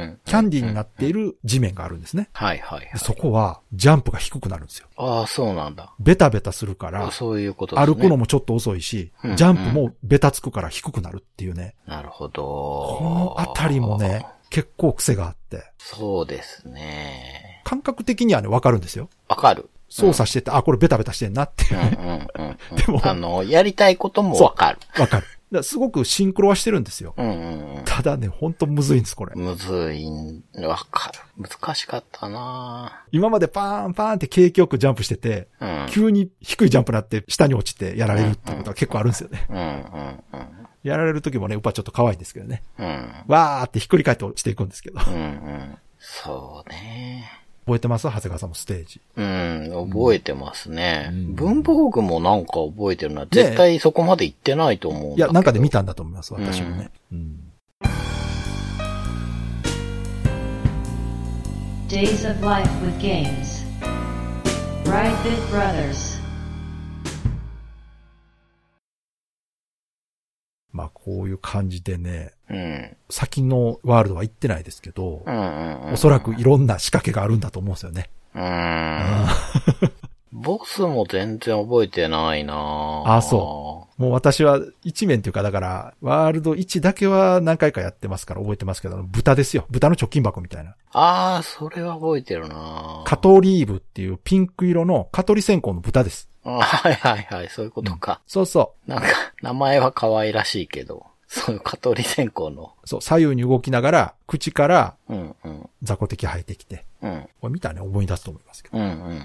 [0.02, 0.20] ん。
[0.24, 2.30] キャンディーになっている地面があるんですね。
[2.32, 2.98] はいはいはいで。
[2.98, 4.86] そこは、ジャンプが低くなるんですよ。
[4.96, 5.92] ああ、そうなんだ。
[5.98, 7.92] ベタベタするからあ、そういうことですね。
[7.92, 11.74] 歩くのもちょっと遅いしうん、ジャンプもベタつくから低くなるっていうね。
[11.86, 12.42] なるほど。
[12.44, 17.62] このあたりもね、結構癖があって、そうですね。
[17.64, 19.10] 感覚的にはね、わかるんですよ。
[19.28, 19.68] わかる。
[19.88, 22.28] 操作してて、あ、これベタベタしてんなっていううんね。
[22.36, 22.76] うんうんうん。
[22.78, 24.78] でもあの、やりたいこともわかる。
[24.96, 25.26] わかる。
[25.52, 27.14] だすごくシンクロはしてるんですよ。
[27.16, 27.84] うんうんうん。
[27.84, 29.32] ただね、ほんとむずいんです、これ。
[29.34, 31.20] むずいん、わかる。
[31.36, 35.86] 難しかったな今までパーンパーンって景気よくジャンプしてて、うん。
[35.90, 39.46] 急に低いジャンプになって下に落ちてやられるってことは結構あるんですよね。
[39.48, 40.48] うんうんうん。
[40.82, 42.62] やられる時もね、ウパちょっと可愛いんですけどね。
[42.78, 43.12] うん。
[43.26, 45.00] わーってひっくり返って落ちていくんですけど。
[45.06, 45.78] うんうん。
[45.98, 47.39] そうね。
[47.70, 48.08] 覚えてます？
[48.08, 49.00] 長谷川さんもステージ。
[49.16, 51.10] うん、覚えてますね。
[51.12, 53.26] うん文房具もなんか覚えてるな。
[53.30, 55.14] 絶対そこまで行ってないと思う。
[55.14, 56.90] いや、なんかで見たんだと思います、私もね。
[57.12, 57.38] うん。
[61.88, 63.64] Days of Life with Games.
[64.84, 66.19] Brightbit Brothers.
[70.80, 72.96] まあこういう感じでね、うん。
[73.10, 75.92] 先のワールドは行ってないですけどう、んうんうん。
[75.92, 78.08] おそらくいろんな仕掛けがあるんだと思うんですよね。
[78.34, 79.92] うーん。
[80.32, 89.66] ボスも全然覚えてないなあそもう私は一面というか、だから、ワールド1だけは何回かやってますから覚えてますけど、豚ですよ。
[89.68, 90.76] 豚の貯金箱みたいな。
[90.92, 96.29] ああ、それは覚えてるなカトリーブっていうピンク色の蚊取り線香の豚です。
[96.44, 98.20] あはいはいはい、そういうことか。
[98.26, 99.06] そうそなんか、
[99.42, 102.72] 名前は可愛らしいけど、そういう蚊取り線香の。
[102.82, 102.88] う。
[102.88, 105.70] そう、左右に動きながら、口からうんうん。
[105.82, 106.86] 雑魚敵生えてきて。
[107.02, 107.28] うん。
[107.40, 108.78] これ見たらね、思い出すと思いますけど。
[108.78, 109.16] うんうんうんうん。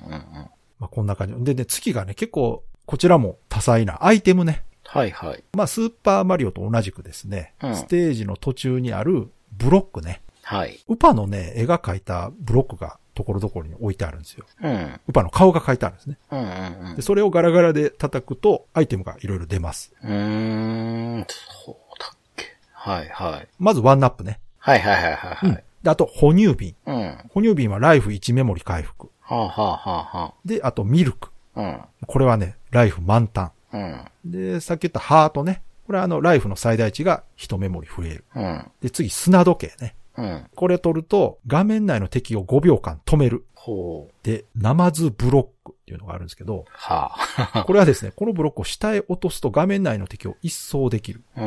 [0.79, 1.43] まあこんな感じ。
[1.43, 4.63] でね、次がね、結構、こちらも多彩なアイテムね。
[4.85, 5.43] はいはい。
[5.53, 10.21] まあスーパーマリオと同じくですね、うんステージの途中にあるブロックね。
[10.43, 10.79] はい。
[10.87, 14.45] ウパのね、絵が描いたブロックがところどころに置いてあるんですよ。
[14.61, 14.99] うん。
[15.07, 16.17] ウパの顔が描いてあるんですね。
[16.31, 17.01] うんうんうんで、。
[17.01, 19.93] それをガラガラで叩くと、アイテムがいろいろ出ます。
[20.03, 21.25] うーん、
[21.65, 22.45] そうだっけ。
[22.73, 23.47] はいはい。
[23.57, 24.39] まずワンナップね。
[24.59, 25.63] はいはいはいはいはい。
[25.83, 26.75] で、あと、哺乳瓶。
[26.85, 26.95] うん。
[26.95, 29.09] は哺乳瓶はライフ1メモリ回復。
[29.27, 31.29] あはあはあはで、あと、ミルク。
[31.55, 31.87] あ。
[32.05, 33.51] これはね、ライフ満タン。
[33.73, 33.81] うん。
[34.25, 34.31] うん。
[34.31, 35.61] で、さっき言ったハートね。
[35.85, 38.23] これはあの、ライフの最大値が1メモリ増える。
[38.35, 38.71] うん。
[38.81, 39.95] で、次、砂時計ね。
[40.17, 40.47] うん。
[40.55, 43.45] これ取ると、画面内の敵を5秒間止める。
[43.55, 44.13] ほう。
[44.23, 47.11] で、ナマズブロックっていうのがあるんですけど、は
[47.53, 47.63] あ。
[47.65, 51.23] これはですね、このブロックを下へ落とすと画面内の敵を一掃できる。
[51.35, 51.41] ド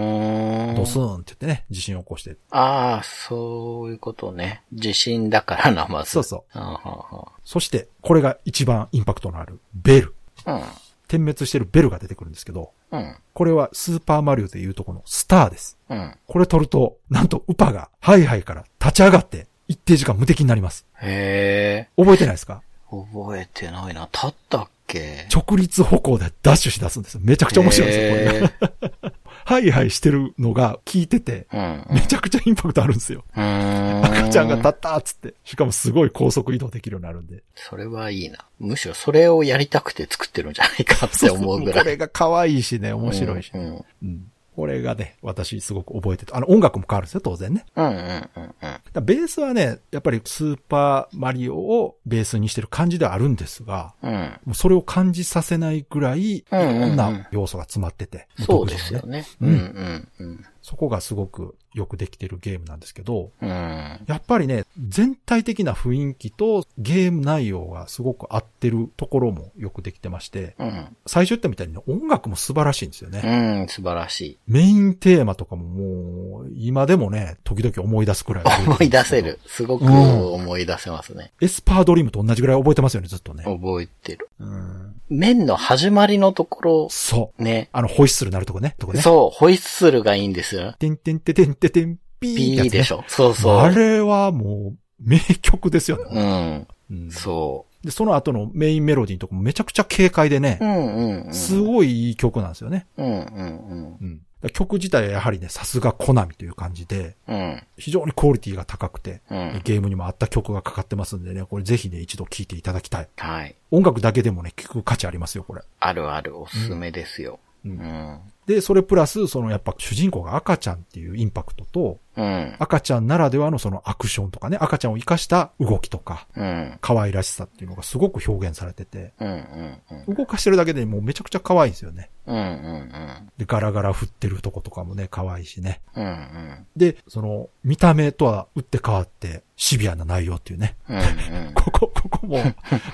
[0.85, 2.37] スーンって言ってね、地震を起こして。
[2.51, 4.63] ああ、そういうことね。
[4.73, 6.11] 地震だからな、まず。
[6.11, 6.59] そうそう。
[6.59, 10.15] あははそして、これが一番インパクトのある、ベル。
[10.47, 10.63] うん。
[11.09, 13.16] 点滅してるベルが出てくるんですけど、うん。
[13.35, 15.77] これはスーパーマリオでいうとこのスターです。
[15.88, 16.14] うん。
[16.27, 20.87] これ取ると、なんとウパがハイハイから立ち上がって、一定時間無敵になります。
[21.01, 22.03] へえ。
[22.03, 22.62] 覚えてないですか？
[22.90, 24.09] 覚えてないな。
[24.12, 25.27] 立ったっけ？
[25.35, 27.21] 直立歩行でダッシュし出すんですよ。
[27.23, 29.12] めちゃくちゃ面白いですよ、これが。
[29.57, 31.47] へハイハイしてるのが聞いてて。
[31.91, 33.25] めちゃくちゃインパクトあるんですよ。
[33.33, 35.35] 赤ちゃんが立ったっつって。
[35.45, 37.43] しかもすごい高速移動できるようになるんで。
[37.55, 38.39] それはいいな。
[38.59, 41.85] むしろそれをやりたくて作ってるんじゃないかって思うぐらい。
[41.85, 43.61] これが可愛いしね、面白いし、うん。
[43.61, 47.64] うんうんこれがね、私すごく覚えてて、あの音楽も変わるんですよ、当然ね。
[47.77, 54.12] うんうんうんだからベースはね、やっぱりスーパーマリオをベースにしてる感じではあるんですが、うん。
[54.12, 54.18] うん。
[54.47, 58.27] もうそれを感じさせないぐらい、いうんうんうんろんな要素が詰まってて。
[58.44, 59.21] そうですよね。
[59.21, 59.27] ね。
[59.40, 60.44] ううんんうんうん。
[60.61, 63.49] そこがすごくよくできてるゲームなんですけど、うん。
[63.49, 70.97] やっぱりね、全体的な雰囲気とゲーム内容がすごく合ってるところもよくできてまして、うん。
[71.07, 73.23] 最初言ったみたいにね音楽も素晴らしいんですよね。
[73.25, 74.39] うん、素晴らしい。
[74.47, 79.39] メインテーマとかももう、今でもね、時々思い出すくらい思い出せる。。
[79.47, 81.33] すごくうん思い出せますね。
[81.41, 83.45] エスパードリームと同じぐらい覚えてますよね、ずっとね。
[83.45, 84.29] 覚えてる。
[84.41, 87.43] うん面の始まりのところ、そう。
[87.43, 87.69] ね。
[87.73, 88.75] あの、ホイッスルなるとこね。
[88.79, 89.01] とこね。
[89.01, 90.75] そう、ホイッスルがいいんですよ。
[90.79, 93.05] てんてんててんててん、ピーってでしょ。
[93.07, 93.57] そうそう。
[93.57, 96.66] あれはもう、名曲ですよね。
[96.90, 97.03] うん。
[97.05, 100.64] うんそで、その後のメインメロディーのとこもめちゃくちゃ軽快でねう。
[100.64, 101.35] う、んうんうん。
[101.35, 102.87] すごいいい曲なんですよね。
[102.97, 104.51] うんうんうん。
[104.53, 107.37] 曲自体はやはりね、さすがコナミという感じで、うん。
[107.37, 107.62] うん。
[107.77, 109.61] 非常にクオリティが高くて、うん。
[109.64, 113.09] ゲームにも合った曲がかかってますんでね、これぜひね、一度聴いていただきたい。
[113.16, 113.55] はい。
[113.71, 115.62] 音楽だけでもね、聴く価値ありますよ、これ。
[115.79, 117.38] あるある、おすすめですよ。
[117.64, 118.21] ううんん。
[118.49, 122.57] で、それプラス、そのやっぱ主人公が赤ちゃんっていうインパクトと、うん。
[122.59, 126.79] 赤ちゃんならではのそのアクションとかね、赤ちゃんを活かした動きとか、うん。
[126.81, 130.15] 可愛らしさっていうのがすごく表現されてて、うんうんうん。
[130.17, 132.11] 動かしてるだけでもうめちゃくちゃ可愛いんですよね。
[132.27, 135.81] うんうんで、ガラガラ振ってるとことかもね、可愛いしね。
[135.95, 136.05] うん。
[136.05, 140.77] うんで、その、見た目とは打って変わって、シビアな内容っていうね。
[140.89, 140.99] うん。
[140.99, 141.55] うんうん。
[141.55, 142.39] ここ、ここも、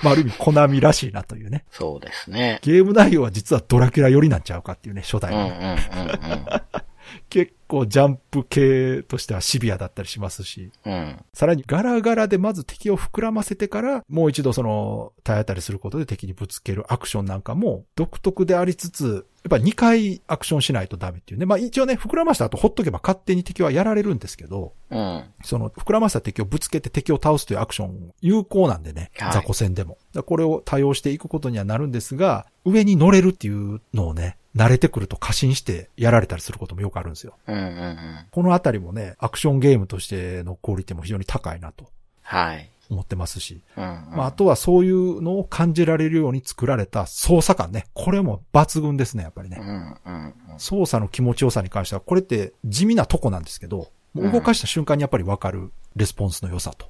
[0.03, 1.65] まあ、ある意味、コナミらしいなというね。
[1.71, 2.59] そうですね。
[2.61, 6.45] ゲーム内容は実はドラキュラ寄りなんちゃうかっていうね、初代うんのね、うんうん
[7.29, 10.93] 結構ジャンプ系としてはシビアだったりしますし、うん。
[10.93, 11.25] うん。
[11.33, 21.45] さらにガラガラでまず敵を膨らませてから、もう一度その、体当たりすることで敵にぶつけるアクションなんかも独特でありつつ、やっぱ2回アクションしないとダメっていうね。
[21.45, 25.23] まあ一応ね、膨らました後ほっとけば勝手に敵はやられるんですけど、うん。
[25.43, 29.97] その膨らませた敵をぶつけて敵を倒すというアクション有効なんでね、はい雑魚戦でも。
[30.25, 37.35] これを多用していくことにはなるんですが、上に乗れるっていうのをね、慣れてくると過信してやられたりすることもよくあるんですよ。
[37.47, 38.25] うんうんうん。
[38.31, 41.87] このあたりもね、アクションゲームとしてのクオリティも非常に高いなと
[42.21, 42.69] はい。
[42.89, 43.89] 思ってますし、うんうん。
[44.17, 47.85] まあ、あとはそういうのを感じられるように作られた操作感ね。
[47.93, 49.57] これも抜群ですね、やっぱりね。
[49.59, 49.71] うんう
[50.17, 50.59] んうん。
[50.59, 56.89] 操作の気持ちよさに関しては、これって地味なとこなんですけど、動かした瞬間にやっぱりわかるレスポンスの良さと。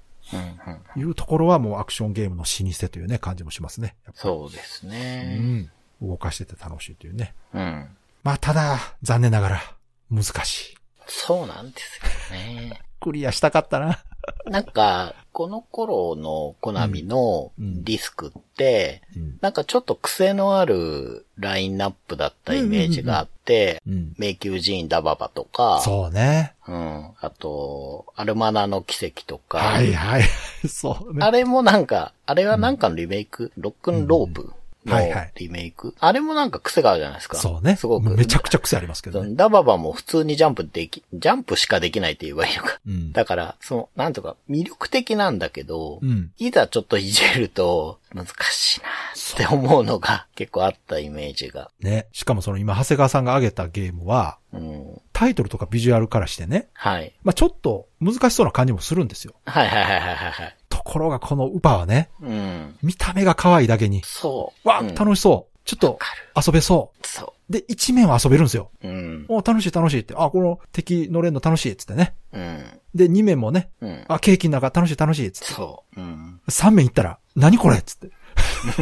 [0.96, 3.96] いうところはもうアクションゲームの老舗というね、感じもしますね。
[4.14, 5.38] そうですうね。
[5.38, 5.72] ん。
[6.02, 7.34] 動かしてて楽しいというね。
[7.54, 7.88] うん。
[8.24, 9.62] まあ、ただ、残念ながら、
[10.10, 10.78] 難しい。
[11.08, 12.82] そうなんですよね。
[13.00, 14.04] クリアしたかったな。
[14.46, 19.38] なんか、この頃のコナミのうんディスクって、うん。
[19.42, 24.16] なんかちょっと癖のあるラインナップだったイメージがあって、うん。
[24.18, 26.54] 迷宮寺院ダババとか、そうね。
[26.68, 27.12] うん。
[27.20, 30.24] あと、アルマナの奇跡とか、はいはい。
[30.68, 31.24] そうね。
[31.24, 34.54] あれもなんか、あれはなんかのリメイク、ロックンロープ？
[34.86, 37.38] のはいはいリメイク、あれもなんか癖があるじゃないですか。
[37.38, 37.76] そうね。
[37.76, 38.10] すごく。
[38.12, 39.36] めちゃくちゃ癖ありますけどね。
[39.36, 42.80] ダババも普通にジャンプでき、ジャンプしかできないって言えばいいのか。
[42.88, 43.12] うん。
[43.12, 46.32] だから、その、なんとか、魅力的なんだけど、うん。
[46.38, 51.70] いざちょっといじると、難しいなって思うのが結構あったイメージが。
[51.82, 52.08] ね。
[52.14, 55.02] しかもその今、長谷川さんが挙げたゲームは、うん。
[55.12, 57.14] タイトルとかビジュアルからしてね、はい。
[57.24, 59.34] まあちょっと難しそうな感じもするんですよ。
[59.46, 60.56] はいはいはいはいはいはい。
[60.65, 62.78] ところがこのウパはね、うん。
[62.82, 64.68] 見た目が可愛いだけに、そう。
[64.68, 65.56] わ、うん楽しそう。
[65.66, 66.92] ちょっとか遊べそ。
[67.04, 68.72] そうで、一面は遊べるんですよ。
[68.84, 68.88] う。
[68.88, 69.26] うん。
[69.28, 70.14] お楽しい楽しいって。
[70.16, 72.16] あ、この敵乗れんの楽しいっつってね。
[72.32, 72.64] うん。
[72.94, 74.06] で、二面もね、うん。
[74.08, 75.54] あ、ケーキの中楽しい楽しいっつって。
[75.54, 76.00] そう。
[76.00, 76.40] うん。
[76.48, 78.12] 三面行ったら、何これっつって。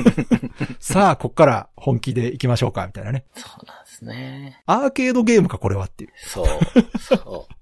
[0.80, 3.26] さあ、こっから本気で行きましょうか、みたいなね。
[3.36, 4.62] そうなんですね。
[4.66, 6.12] アーケードゲームか、これはっていう。
[6.26, 6.48] そう。
[7.00, 7.54] そう。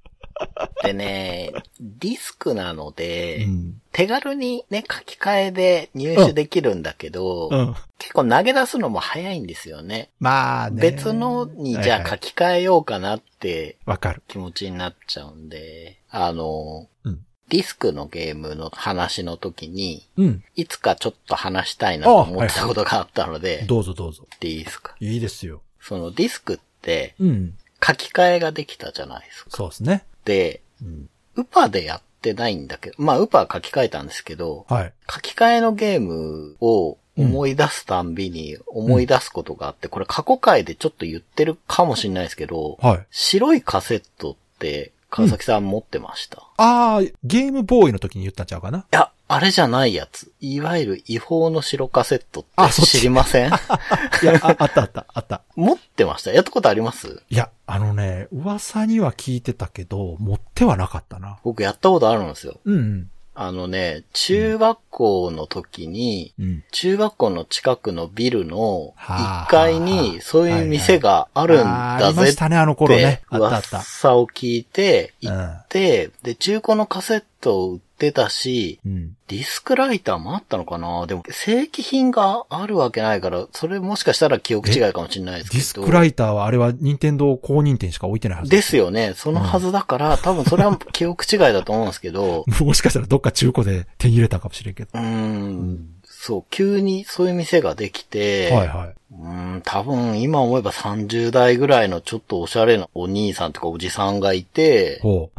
[0.83, 3.81] でね、ディスクなので、うん。
[3.91, 7.75] 手軽にね、書き換えで入手できるんだけど、うん。
[7.97, 10.09] 結構投げ出すのも早いんですよね。
[10.19, 10.81] まあね。
[10.81, 12.31] 別のにじゃあ書き。
[12.31, 14.23] き換えようかなってわかる。
[14.27, 20.43] 気持ちになっちゃうんで、あの、うんディスクのゲームの話の時に、うん。
[20.55, 24.25] いつかちょっと話したいなと思ってたことがあったので、どうぞどうぞ。
[24.39, 24.95] でいいですか？
[25.01, 25.61] いいですよ。
[25.81, 27.57] そのディスクってうん。
[27.85, 29.51] 書き換えができたじゃないですか。
[29.51, 30.05] そうですね。
[30.25, 31.09] で、うん。
[31.35, 34.93] ウパでやってないんだけど、まあウパは書き換えたんですけど、はい。
[35.09, 43.05] 書き換えのゲームを思い出すたんびに思い出すことがあって、これ過去回でちょっと言ってるかもしれないですけど、はい。
[43.11, 48.85] 白いカセットって川崎さん持ってました、いああ、ゲームボーイの時に言ったんちゃうかな？
[48.91, 50.31] や、あれじゃないやつ。
[50.41, 52.43] いわゆる違法の白カセットっ
[52.75, 53.51] て知りません？
[54.23, 55.41] いや、ああったあった、あった。
[55.55, 56.31] 持ってました？
[56.33, 57.23] やったことあります？
[57.29, 61.37] いや、あのね、噂には聞いてたけど、持ってはなかったな。
[61.43, 62.59] 僕やったことあるんですよ。
[62.65, 63.09] うんうん。
[63.33, 66.63] あのね、中学校の時に、うん。
[66.73, 73.21] 中学校の近くのビルのはあ1階にそういう店があるんだぜっりましたね、あの頃てね。
[73.29, 73.77] あったあった。
[73.77, 79.15] 噂を聞いて行うんって、で、中古のカセットを売ってたし、うん。
[79.27, 81.05] ディスクライターもあったのかな？
[81.05, 85.59] でも、正規品があるわけないから、それもしかしたら記憶違いかもしれないですけど。
[85.59, 88.49] ディスクライターはあれは任天堂公認店しか置いてないはず。
[88.49, 89.13] ですよね。
[89.15, 94.89] そのはずだから、多分それは記憶違いだと思うんですけど、 もしかしたらどっか中古で手に入れたかもしれんけど。
[94.93, 98.93] うーん、そう、急にそういう店ができて、はいはい。
[99.13, 105.29] うーん、多分今思えば30代ぐらいのちょっとおしゃれなお兄さんとかおじさんがいて、ほ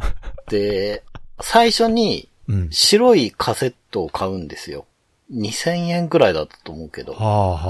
[0.49, 1.03] で、
[1.41, 2.53] 最初にう。
[2.53, 2.71] うん。
[2.71, 4.85] 白いカセットを買うんですよ。
[5.31, 7.23] 2000円ぐらいだったと思うけどは。
[7.23, 7.69] あは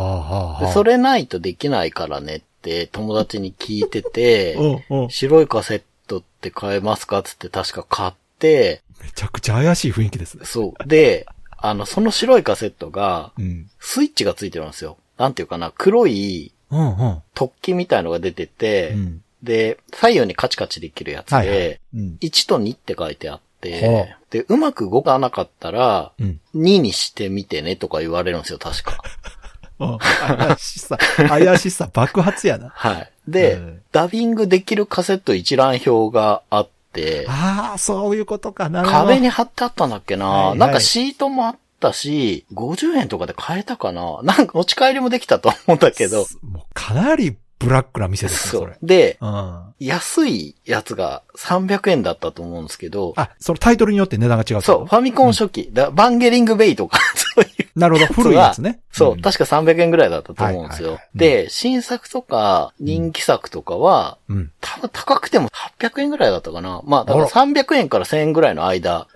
[0.59, 4.55] あはあそれないとできないからねって友達に聞いてて、
[4.89, 5.09] うんうん。
[5.09, 10.45] 白いカセットって買えますかつって確か買って、めちゃくちゃ怪しい雰囲気ですね。
[10.45, 10.87] そう。
[10.87, 11.25] で、
[11.57, 13.69] あの、その白いカセットが、うん。
[13.79, 14.97] スイッチがついてるんですよ。
[15.17, 17.21] なんていうかな、黒いうんうん。
[17.35, 19.23] 突起みたいのが出てて、うん。
[19.43, 21.79] で、左右にカチカチできるやつで、はいはい。
[21.95, 22.17] うん。
[22.21, 26.39] 1と2って書いてあっはて、で、うまく動かなかったら、うん。
[26.55, 28.97] 2にしてみてねとか言われるんですよ、確か。
[29.79, 30.97] うん怪しさ、
[31.27, 32.71] 怪しさ爆発やな。
[32.75, 33.11] はい。
[33.27, 38.83] で、うんダビングできるカセット一覧表があって、ああ、そういうことかな。
[38.83, 46.25] 壁に貼ってあったんだっけな、はいはいなんかシートもあったし、50円とかで買えたかななんか持ち帰りもできたと思うんだけど。
[46.41, 48.77] もうかなりブラックな店ですね、それ。。
[48.81, 49.73] で、うん。
[49.79, 58.79] 安いやつが300円だったと思うんですけど、あ、そのタイトルによって値段が違うそう、ファミコン初期、だバンゲリングベイとか、 そういうなるほど、古いやつね。
[58.91, 60.89] そう、ん確か300円ぐらいだったと思うんですよ。
[60.89, 64.51] はいはいはいで、新作とか人気作とかは、うん。
[64.61, 65.49] 多分高くても
[65.79, 66.81] 800円ぐらいだったかな。
[66.85, 69.07] まあ、だからあら300円から1000円ぐらいの間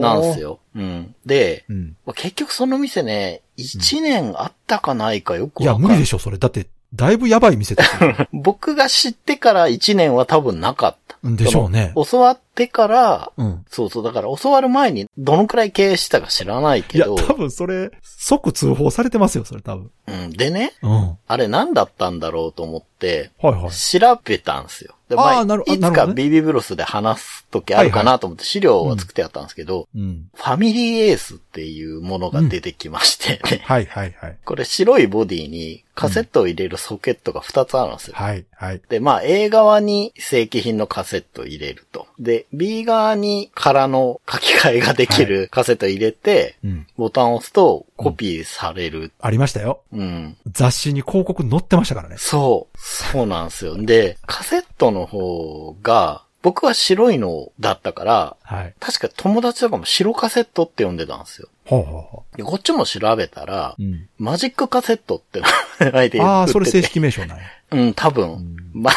[0.00, 0.40] なんです。
[0.40, 0.60] よ。
[0.74, 1.14] うん。
[1.24, 1.96] で、うん。
[2.04, 5.90] まあ結局その店ね、1年あったかないかよくいや、わかんない。
[5.92, 6.38] 無理でしょ、それ。
[6.38, 8.14] だって、だいぶやばい店ですよ。
[8.32, 11.16] 僕が知ってから1年は多分なかった。
[11.22, 13.64] うんでしょうね教わっってから、うん。
[13.68, 19.90] そうそう、だから教わる前にどのくらい経営したか知らないいや、けど、多分それ、即通報されてますよ、それ多分。
[20.06, 20.90] うん、でね、うん。
[20.90, 23.70] はあれ何だったんだろうと思って、いはい。
[23.70, 24.94] 調べたんですよ。
[25.08, 30.28] で、まあ、なるあいつかなるほどね BB ブロスで話す時あるかなと思って資料は作ってやったんですけど、うん。
[30.34, 34.36] ファミリーエースっていうものが出てきまして、ねはいはいはい。
[34.44, 38.14] これ白いボディにカセットを入れるソケットが2つあるんですよ。
[38.16, 38.82] はいはい。
[38.88, 42.08] で、まあ A 側に正規品のカセットを入れると。
[42.18, 46.86] で、B 側に空の書き換えができるカセットを入れて、うん。
[46.96, 49.12] ボタンを押すとコピーされる。
[49.20, 49.82] ありましたよ。
[49.92, 50.36] うん。
[50.52, 52.16] 雑誌に広告載ってましたからね。
[52.18, 52.78] そう。
[52.78, 53.76] そうなんですよ。
[53.76, 58.74] で、カセットの方が、僕は白いのだったから、はい。
[58.78, 61.48] 確か友達とかも白カセットって呼んでたんですよ。
[61.64, 63.82] ほうほうほで、こっちも調べたら、う。
[63.82, 64.08] うん。
[64.18, 65.42] マジックカセットって
[65.80, 66.22] 名前で。
[66.22, 67.44] ああ、それ正式名称なんや。
[67.72, 68.92] うん、多分、ま、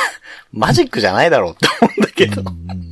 [0.51, 2.41] マジックじゃないだろうって思うんだけど。
[2.41, 2.88] うんうん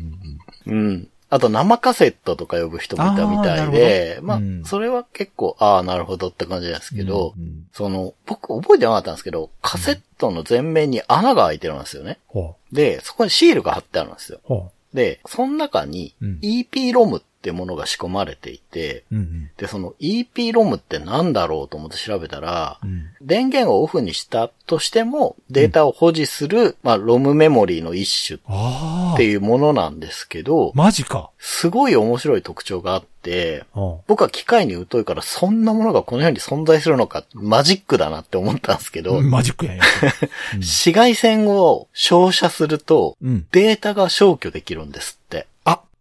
[0.68, 1.07] うん。
[1.30, 7.68] あと生カセットとか呼ぶ人もいたみたいでまあうん、それは結構、ああ、なるほどって感じなんですけど、うんうん。
[7.74, 12.20] その、僕覚えてなかったんですけど、カセットの前面に穴が開いてるんですよね。
[12.28, 14.72] ほで、そこにシールが貼ってあるんですよ。
[14.93, 16.39] で、その中にうん。
[16.41, 19.15] EP ロムってものが仕込まれていて、う。
[19.15, 22.89] うんで、その EP ロムって何だろうと思って調べたら、うん。
[22.89, 23.05] うん。
[23.21, 28.37] 電源をオフにしたとしても、データを保持する、まあ、ロムメモリーの一種。
[28.37, 31.31] っていうものなんですけど、マジか。
[31.39, 33.97] すごい面白い特徴があって、うん。
[34.07, 39.83] 僕は機械に疎いからそんなものがこの世に存在するのか、マジックだなって思ったんですけど、マジックやんや。
[40.53, 43.45] うん紫外線を照射すると、うん。
[43.51, 45.47] データが消去できるんですって。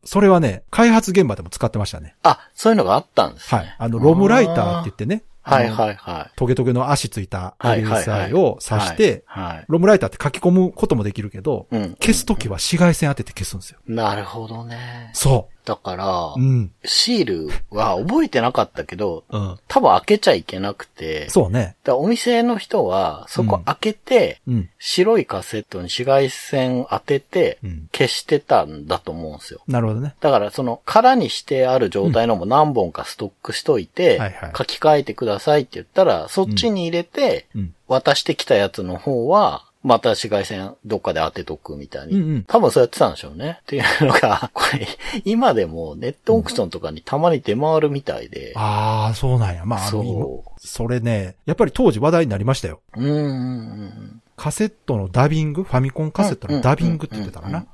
[0.07, 2.15] あ、それはね、開発現場でも使ってましたね。
[2.23, 3.61] あ、そういうのがあったんですね。
[3.61, 3.77] はい。
[3.79, 5.25] あの、ロムライターって言ってね。
[5.43, 5.71] はいい。
[5.71, 6.33] はいはい。
[6.37, 9.45] トゲトゲの足ついたはいはいはい LSI を挿して、はい。
[9.45, 11.97] はいロムライターって書き込むこともできるけど、うん。
[12.01, 13.79] 消すときは紫外線当てて消すんですよ。
[13.87, 15.11] なるほどね。
[15.13, 16.41] そだから、う。
[16.41, 16.73] うん。
[16.85, 19.59] シールは覚えてなかったけど、うん。
[19.67, 21.75] 多分開けちゃいけなくて、そうね。
[21.83, 24.71] だお店の人は、そこ開けて、うん。
[24.79, 27.89] 白いカセットに紫外線当ててう、ん。
[27.93, 29.61] 消してたんだと思うんですよ。
[29.67, 30.15] なるほどね。
[30.21, 37.75] だから、その、空にしてある状態のも何本かストックしといて、はいはい書き換えてくださいって言ったら、そっちに入れて、うん。
[37.89, 42.15] 渡してきたやつの方は、また紫外線どっかで当てとくみたいに。
[42.15, 43.59] うんうん多分そうやってたんでしょうね。
[43.63, 44.87] っていうのが、 これ、
[45.25, 48.53] 今でもネットオークションとかにたまに出回るみたいで。
[48.57, 49.65] ああ、そうなんや。
[49.65, 52.81] まあ、あの、今そそれね、やっぱり当時話題になりましたよ。
[52.97, 53.01] う。
[53.01, 54.23] うんうんうん。
[54.37, 57.67] カセットのダビング、ファミコンカセットのダビングって言ってたかな。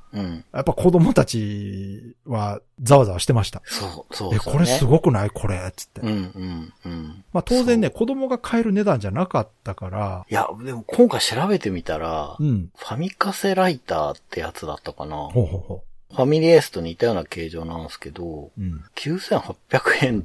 [0.53, 3.61] やっぱ子供たちはざわざわしてました。
[3.65, 4.53] そう、そうえ、そう、ね。
[4.53, 5.29] これすごくない？
[5.29, 6.01] これ、つって。
[6.01, 7.23] うんうんうん。
[7.33, 12.69] まあ当然ね、子供が買える値段じゃなかったから、いや、でも今回調べてみたら、うん。
[12.77, 15.17] ファミカセライターってやつだったかな。
[15.17, 18.61] ほうほうほファミリーエースと似たような形状なんですけど、う。
[18.61, 18.83] うん。
[18.95, 20.19] 9800円。
[20.19, 20.23] っ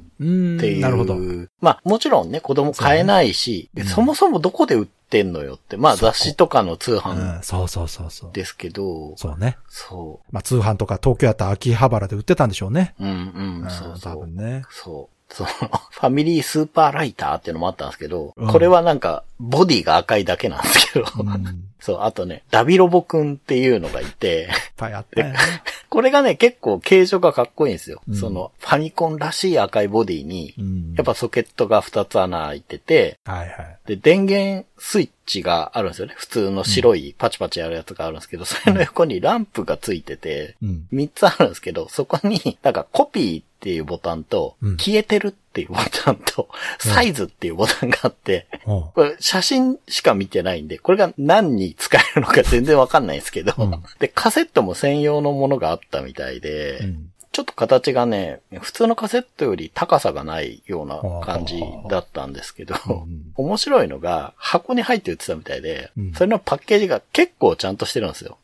[0.59, 0.79] ていう。
[0.81, 1.17] なるほど。
[1.61, 8.31] まあ、もちろんね、子供買えないし、そうねうんそもそもどこで売ってんのよって、まあ雑誌とかの通う販ん、そうそうそうそう。
[8.31, 9.57] ですけど、そうね。
[9.67, 12.95] そまあ通販とか東京やったら秋葉原で売ってたんでしょうね。
[12.99, 13.03] う。
[13.03, 13.13] うんう
[13.63, 14.13] ん、んそうそう。
[14.13, 14.63] 多分ね。
[14.69, 15.33] そう。
[15.33, 15.49] その、
[15.91, 21.05] ファミリースーパーライターっていうのもあったんですけど、うんこれはなんか、ボディが赤いだけなんですけど、
[21.79, 25.37] そう、あとね、ダビロボくんっていうのがいて、ぱいあったよね。
[25.89, 28.01] これがね、結構形状がかっこいいんですよ。
[28.07, 30.78] うんその、ファミコンらしい赤いボディに、うん。
[30.99, 33.79] やっぱソケットが2つ穴開いてて、はいはい。
[33.85, 36.13] で、電源スイッチがあるんですよね。
[36.17, 40.87] 普通の白いパチパチやるやつがあるんですけど、それの横にランプがついてて、うん。
[40.91, 56.83] 3つあるんですけど、そこに、なんかコピーっていうボタンと、うん消えてるっていうボタンと、サイズっていうボタンがあって、ほこれ写真しか見てないんで、これが何に使えるのか全然わかんないんですけど、うんで、カセットも専用のものがあったみたいで、う。
[56.83, 57.11] うん。
[57.39, 68.37] ちょっと形がね、普通のカセットより高さがないような感じだったんですけど、うん面白いのが箱に入って売ってたみたいで、うんそれのパッケージが結構ちゃんとしてるんですよ。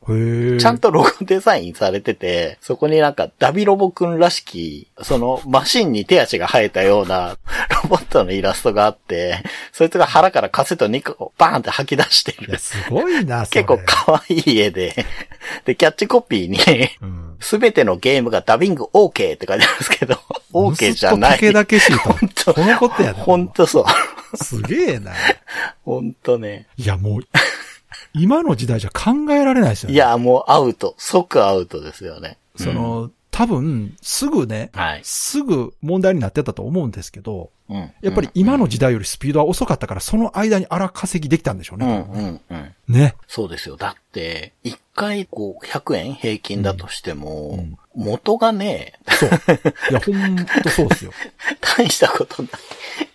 [0.57, 7.35] ちゃんとロゴデザインされてて、そこになんかダビロボくんらしき、そのマシンに手足が生えたような
[7.83, 9.43] ロボットのイラストがあって、
[9.73, 12.57] そいつが腹からカセット2個バーンって吐き出してる。
[12.57, 14.95] すごいな、結構可愛い絵で、
[15.65, 16.59] で、キャッチコピーに、
[17.01, 17.34] うん。
[17.39, 20.15] すべてのゲームがダビング OK って書いてあるんですけど、
[20.53, 21.39] OK じゃない。
[21.39, 22.53] 武田ケシー本と。
[22.53, 23.21] 当このことやね。
[23.21, 23.85] ほんとそ
[24.33, 24.37] う。
[24.37, 25.11] すげえな。
[25.83, 26.67] ほんとね。
[26.77, 27.21] いや、もう、
[28.13, 29.95] 今の時代じゃ考えられないですよね。
[29.95, 30.95] い、や、もうアウト。
[30.97, 32.37] 即アウトですよね。
[32.55, 35.01] その、多分、すぐね、はい。
[35.03, 37.91] すぐ問題になってたと思うんですけど、うん。
[38.01, 42.41] やっぱり今の時代よりスピードは遅かったから、その間に荒稼ぎできたんでしょううん、ね。
[42.49, 42.73] うん、うん。
[42.87, 43.15] ね。
[43.27, 43.75] そうですよ。
[43.75, 49.29] だって、一回こう、100円平均だとしても、うん元がね、そう。
[49.89, 51.11] いや、ほんとそうですよ。
[51.61, 52.51] 大したことない。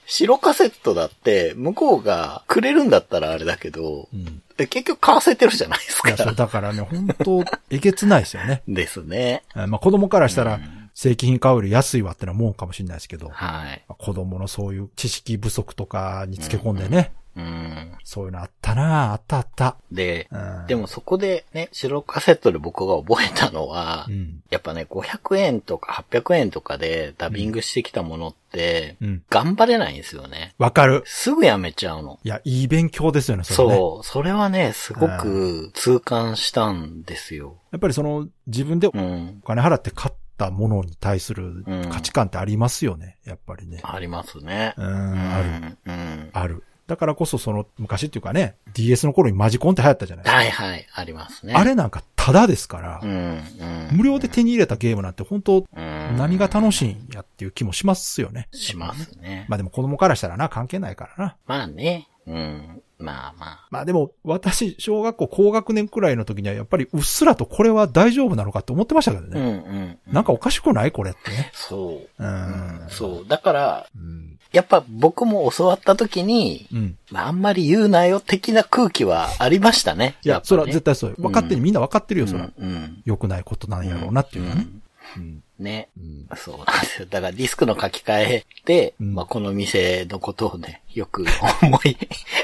[0.07, 4.43] 白カセットだって、向こうがくれるんだったらあれだけど、うん。
[4.59, 6.33] え結局買わせてるじゃないですいや、そう、か。
[6.33, 8.63] だからね、本当えげつないですよね。
[8.69, 9.43] ですね。
[9.55, 13.33] えーまあ子供からしたらうん、正規品買うより安いわってのはもんかもしれないですけど、は
[13.73, 13.85] い。
[13.89, 17.99] まあ子供のそういう知識不足とかにつけ込んでね、うん。
[18.05, 19.77] そういうのあったなあったあった。
[19.93, 20.67] で、うん。
[20.67, 24.43] でもそこでね、白カセットで僕が覚えたのは、うん。
[24.51, 29.23] やっぱね、500円とか800円とかでダビングしてきたものって、うん。
[29.31, 30.55] 頑張れないんですよね。
[30.59, 31.03] わかる。
[31.07, 32.19] すぐやめちゃうの。
[32.25, 33.75] いや、いい勉強ですよね、それね。
[33.77, 34.05] そう。
[34.05, 37.57] それはね、すごく痛感したんですよ。
[37.73, 39.43] やっぱりその、自分でおうん。
[39.45, 43.81] 金払って買ったものに対するうん価値観ってありますよね、やっぱりね。
[43.83, 44.75] ありますね。
[44.77, 45.79] うん、うんある。
[45.87, 46.31] うん。
[46.33, 46.65] ある。
[46.91, 50.37] だからこそその、昔っていうかね、DS の頃にマジコンって流行ったじゃないですか。
[50.39, 51.55] はいはい、ありますね。
[51.55, 53.89] あれなんかタダですからう、ん、うん。
[53.93, 58.49] 無料で手に入れたゲームなんて本当うん何が楽しいんやっていう気もしますよね。
[58.51, 59.47] しますね。
[59.49, 61.37] まあでも子供からしたらな、関係ないからな。
[61.47, 62.09] まあね。
[62.27, 62.83] うん。
[62.99, 63.69] まあまあ。
[63.71, 69.99] まあでも、私、小学校高学年くらいの時にはやっぱりうっすらとこれは大丈夫なのかって思ってましたけどうん、ね。
[70.07, 70.13] うん。
[70.13, 71.51] なんかおかしくないこれってね。
[71.55, 72.23] そう。
[72.23, 72.87] ううんん。
[72.89, 73.29] そう。
[73.29, 74.30] だから、うん。
[74.53, 76.99] やっぱ僕も教わった時に、うん。
[77.11, 80.17] まあ、あんまり言うなよ的な空気はありましたね。
[80.25, 81.17] いや、っぱねそれは絶対そうよ。
[81.19, 82.51] 分かってる、みんな分かってるよ、それは。
[82.59, 83.03] うん、うん。
[83.05, 84.63] 良くないことなんやろうなっていうのはね。
[84.63, 84.83] ん
[85.17, 85.43] うん。
[85.59, 85.89] ね。
[85.97, 86.37] うん。
[86.37, 87.09] そうなんですよ。
[87.09, 91.25] だからディスクの書き換えで、うんまあこの店のことをね、よく
[91.63, 91.97] 思い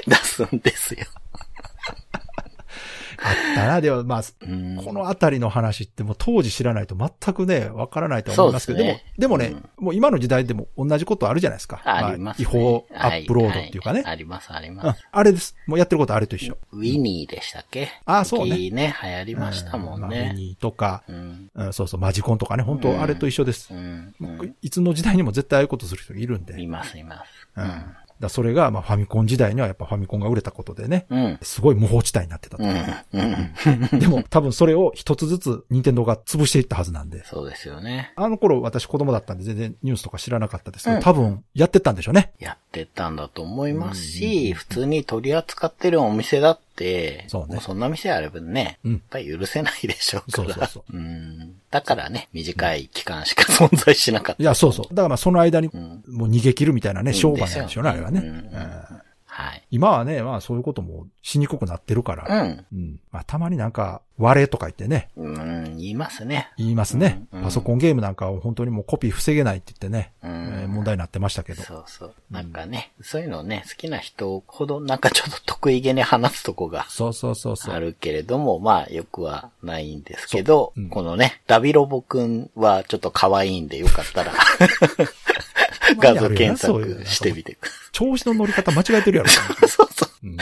[0.07, 1.07] 出すんですよ。
[3.29, 11.81] あったな、でもまあ、うんこのあたりの話ってもう当時知らないと全くね、わからないと思いますけど、ですねでも、でもね、もう今の時代でも同じことあるじゃないですか。
[11.85, 12.43] ありますね。
[12.43, 14.01] 違法アップロードっていうかね。
[14.01, 15.03] ははあります、ありうんます。
[15.11, 15.57] あれです。
[15.67, 16.57] もうやってることあれと一緒。
[16.73, 17.89] ウィニーでしたっけ？
[18.05, 20.33] あそうね時ね、流行りましたもんまあね。
[20.35, 21.51] ミニとか、うん。
[21.55, 23.73] うん、そうそう、マジコンとかね、本うん当あれと一緒です。
[23.73, 24.15] うん
[24.63, 26.61] いつの時代にも絶対ああいうことする人いるんで。
[26.61, 27.49] います、います。
[27.57, 27.97] うん。
[28.21, 31.25] だそれが、まあファミコン時代にはやっぱファミコンが売れたことでね、うん。
[31.25, 31.39] うん。
[31.43, 32.63] すごい無法地帯になってたと。
[32.63, 32.71] うん。
[32.73, 33.99] うん。
[33.99, 37.25] でも多分それを一つずつ任天堂が潰していったはずなんで。
[37.25, 38.13] そうですよね。
[38.17, 42.33] あの頃私子供だったんで全然ニュースとか知らなかったですけど、うん多分やってったんでしょうね。
[42.41, 46.66] やってたんだと思いますし、普通に取り扱ってるお店だって、
[47.29, 47.57] そうね。
[47.57, 48.93] もそんな店あればね、うん。
[48.93, 50.45] やっぱり許せないでしょうから。
[50.45, 50.97] そうそうそう。
[50.97, 51.55] ん。
[51.71, 54.43] だからね、短い期間しか存在しなかった。
[54.43, 54.87] いや、そうそう。
[54.91, 56.03] だからまあその間にうん。
[56.09, 57.17] もう逃げ切るみたいなね、うん。
[57.17, 58.21] 商売なんでしょうね、あれはね。
[58.21, 58.27] うん。
[58.29, 59.06] うん
[59.37, 59.63] はい。
[59.71, 62.43] 今はね、まあそういうこともしにくくなってるから。
[62.43, 62.65] うん。
[62.73, 63.01] うん。
[63.13, 66.51] まあたまになんか、割れとか言ってね、うん、言いますね。
[66.57, 67.27] 言いますね。
[67.33, 71.63] うんパソコンゲームなんかを本当にもうコピー防げないって言ってね、うんえー問題になってましたけど。
[71.63, 72.15] そうそう。
[72.31, 77.75] なんかね、そういうのね、好きな人ほどなんかちょっと得意げに話すとこがそうそうそうそう。
[77.75, 84.33] あるけれども、まあよくはないんですけど、うんこのね、ダビロボくんはちょっと可愛いんでよかったら、
[85.99, 87.59] 画像検索してみて
[87.93, 89.31] 調子の乗り方間違えてるやろ。
[89.31, 89.33] い。
[89.69, 90.09] そうそう。
[90.25, 90.41] うんね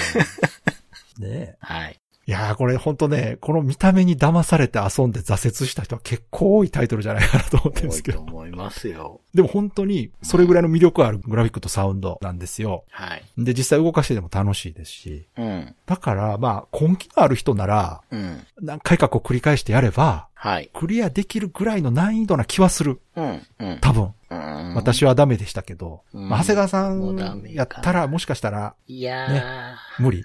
[1.20, 1.56] え。
[1.60, 2.00] はい。
[2.26, 8.18] いやーこれ本当ね、この見た目に騙されて遊んで挫折した人は結構多いタイトルじゃないかなと思ってるんで多いすけど。
[8.18, 9.20] と思いますよ。
[9.34, 12.84] でも本当に、それぐらいの魅力あるグラフィックとサウンドなんですよ。
[12.90, 13.22] はい。
[13.36, 15.28] で、実際動かしてでも楽しいですし。
[15.36, 15.74] うん。
[15.84, 18.46] だから、まあ、根気のある人なら、うん。
[18.58, 20.70] 何回かこう繰り返してやれば、はい。
[20.72, 23.02] クリアできるぐらいの難易度な気はする。
[23.16, 23.42] うん。
[23.58, 23.78] うん。
[23.82, 24.14] 多分。
[24.58, 26.02] うん私はダメでしたけど。
[26.12, 30.22] うんまあ、長谷川さんやったら、もしかしたら、いや無理。
[30.22, 30.24] ー。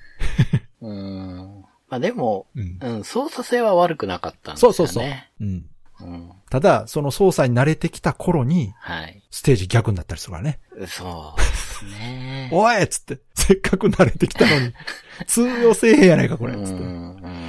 [0.81, 1.65] うん。
[1.89, 2.77] まあでも、うん。
[2.81, 4.73] うん、操作性は悪くなかったんですよね。
[4.75, 5.13] そうそうそう。
[5.41, 5.65] うん。
[6.01, 6.31] うん。
[6.49, 9.21] ただ、その操作に慣れてきた頃に、はい。
[9.31, 10.59] ステージ逆になったりするからね。
[10.87, 12.49] そうですね。
[12.53, 14.73] おいっつって、せっかく慣れてきたのに、
[15.27, 16.53] 通用せえへんやないか、これ。
[16.53, 16.83] つって。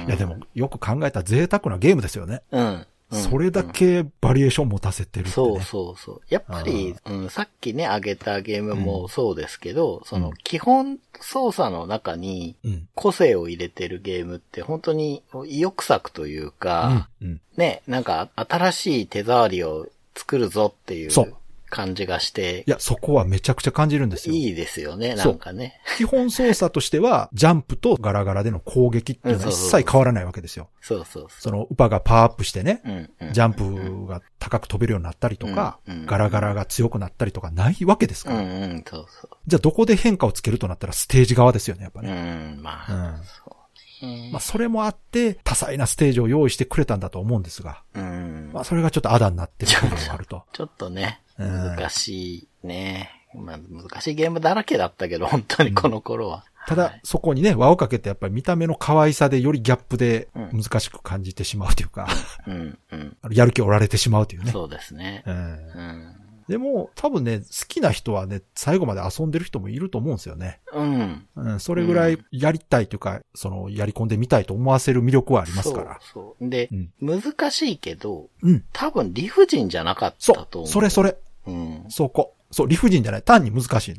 [0.07, 2.41] いや、でも、よく考えたら贅沢なゲームですよね。
[2.51, 2.87] うん。
[3.11, 5.33] うんそれだけバリエーション持たせてるって、ね。
[5.33, 6.21] そうそうそう。
[6.29, 12.87] やっぱり、うん、さっきね、挙げたゲームもそうですけど、その基本操作の中にうん。
[12.95, 17.09] 個性を入れてるゲームって本当に意欲作といううんか、。
[17.21, 17.41] うん。
[17.57, 21.37] ね、なんか新しい手触りを作るぞっていうそう
[21.71, 24.35] 感じがしてい、や、そこはめちゃくちゃ感じるんですよ。
[24.35, 25.81] いいですよね、なんかね。
[25.97, 30.69] 基本操作としては、ジャンプとガラガラでの攻撃っていうのは一切変わらないわけですよ。
[30.81, 32.89] そうそうそその、ウパがパワーアップしてね、う。
[32.89, 38.39] うんうんジャンプが高く飛べるようになったりとか、うんうんガラガラが強くなったりとかないわけですから。
[38.39, 42.03] うんうん、そうそじゃあどこで変化をつけるとなったらステージ側ですよね、やっぱう。
[42.03, 42.11] ね。
[42.11, 43.57] うん、まうんあ、そ
[44.01, 44.29] うね。
[44.31, 50.43] まあそれもあって、多彩なステージを用意してくれたんだと思うんですが、うんまあそれがちょっとあだになってる部分があると。
[50.51, 53.09] ちょっとね、うん難しいね。
[53.33, 56.45] まあ、難しいゲームだらけだったけど、 本当にこの頃は。
[56.67, 62.07] ただ、そこにね、輪をかけてやっぱり見た目の可愛さでよりギャップでうん難しく感じてしまうというか、
[62.45, 63.17] うん、うん。
[63.31, 64.51] やる気折られてしまうというね。
[64.51, 65.23] そうですね。
[65.25, 66.15] うんうん。
[66.47, 70.59] でも、多分ね、好きな人はね、最後まで遊んでる人もいると思うんですよね。
[70.73, 71.27] うん。
[71.35, 75.99] うん、それぐらいやりたいというか、その、やり込んでみたいと思わせる魅力はありますから。
[76.01, 76.49] そうそう。
[76.49, 78.63] で、うん難しいけど、うん。
[78.73, 80.69] 多分理不尽じゃなかったそう、と思う。
[80.69, 81.15] それそれ、
[81.47, 81.85] うん。
[81.89, 82.33] そこ。
[82.51, 83.21] そう、理不尽じゃない。
[83.21, 83.95] 単に難しい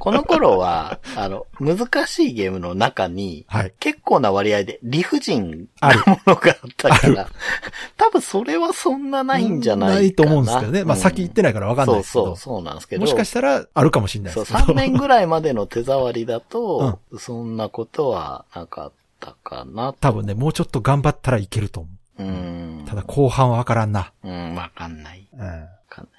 [0.00, 3.72] この頃は、 あの、難しいゲームの中に、はい。
[3.78, 7.28] 結構な割合で理不尽あるなものがあったかあら、
[7.96, 10.00] 多分それはそんなないんじゃないかな。
[10.00, 10.84] ないと思うんですけどね。
[10.84, 12.24] まあ、うん先行ってないからわかんないですけど。
[12.24, 13.02] そうそう、そうなんですけど。
[13.02, 14.72] もしかしたら、あるかもしれないそう、ですけど。
[14.72, 19.94] 3年ぐらいまでの手触りだと、 そんなことはなかったかな。
[20.00, 22.22] 多分ね、もうちょっと頑張ったらいけると思う。
[22.24, 22.84] うん。
[22.84, 24.12] ただ、後半はわからんな。
[24.24, 25.28] うん、わかんない。
[25.32, 25.68] うん。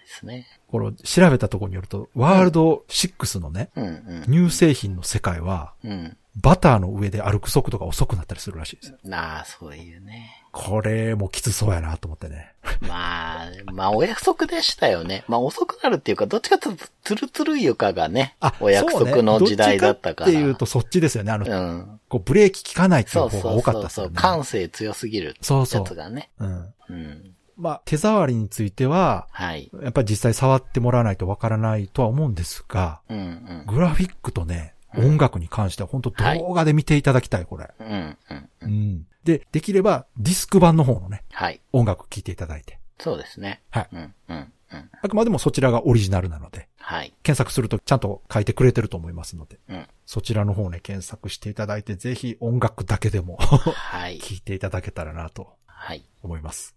[0.09, 0.47] ですね。
[0.67, 3.89] これ、調べたところによると、ワールド6のね、うん、う
[4.21, 4.23] ん。
[4.49, 6.17] 乳製品の世界は、うん。
[6.35, 8.95] バターの上で歩く速度が遅くなったりするらしいです。
[9.03, 10.43] なあ、そういうね。
[10.51, 12.53] これもきつそうやなと思ってね。
[12.81, 15.23] まあ、まあ、お約束でしたよね。
[15.27, 20.31] まあ、遅くなるっていうか、どっちかというと、ツルツル床がね、お約束の時代だったから。
[20.31, 21.31] そうねどっていうとそっちですよね。
[21.31, 21.99] あの、うん。
[22.07, 23.81] こうブレーキ効かないっていそうう方が多かっそうそうそう。
[23.81, 24.11] たですよね。
[24.15, 26.29] 感性強すぎるそうそうやつがね。
[26.39, 26.73] うん。
[26.89, 27.35] うん。
[27.59, 29.69] まあ、手触りについては、はい。
[29.83, 33.63] やっぱり実際触ってもらわないとわからないとは思うんですが、うんうん。
[33.67, 37.69] グラフィックとね、うん音楽に関しては本当動画で見ていただきたい、これ。
[37.79, 38.17] うん
[38.61, 39.05] うん。
[39.23, 41.61] で、できればディスク版の方のね、はい。
[41.71, 42.79] 音楽聴いていただいて。
[42.99, 43.61] そうですね。
[43.69, 43.87] はい。
[43.93, 44.89] うんうんうん。
[44.99, 47.13] あくまでもそちらがオリジナルなので、はい。
[47.21, 49.87] 検索するとちゃんと書いてくれてると思いますので、うん。
[50.07, 54.17] そちらの方ね、検索していただいて、ぜひ音楽だけでもはい。
[54.19, 56.03] 聴いていただけたらなとはい。
[56.23, 56.75] 思います。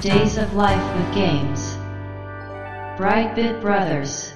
[0.00, 1.76] Days of Life with Games.
[2.96, 4.32] Brightbit Brothers.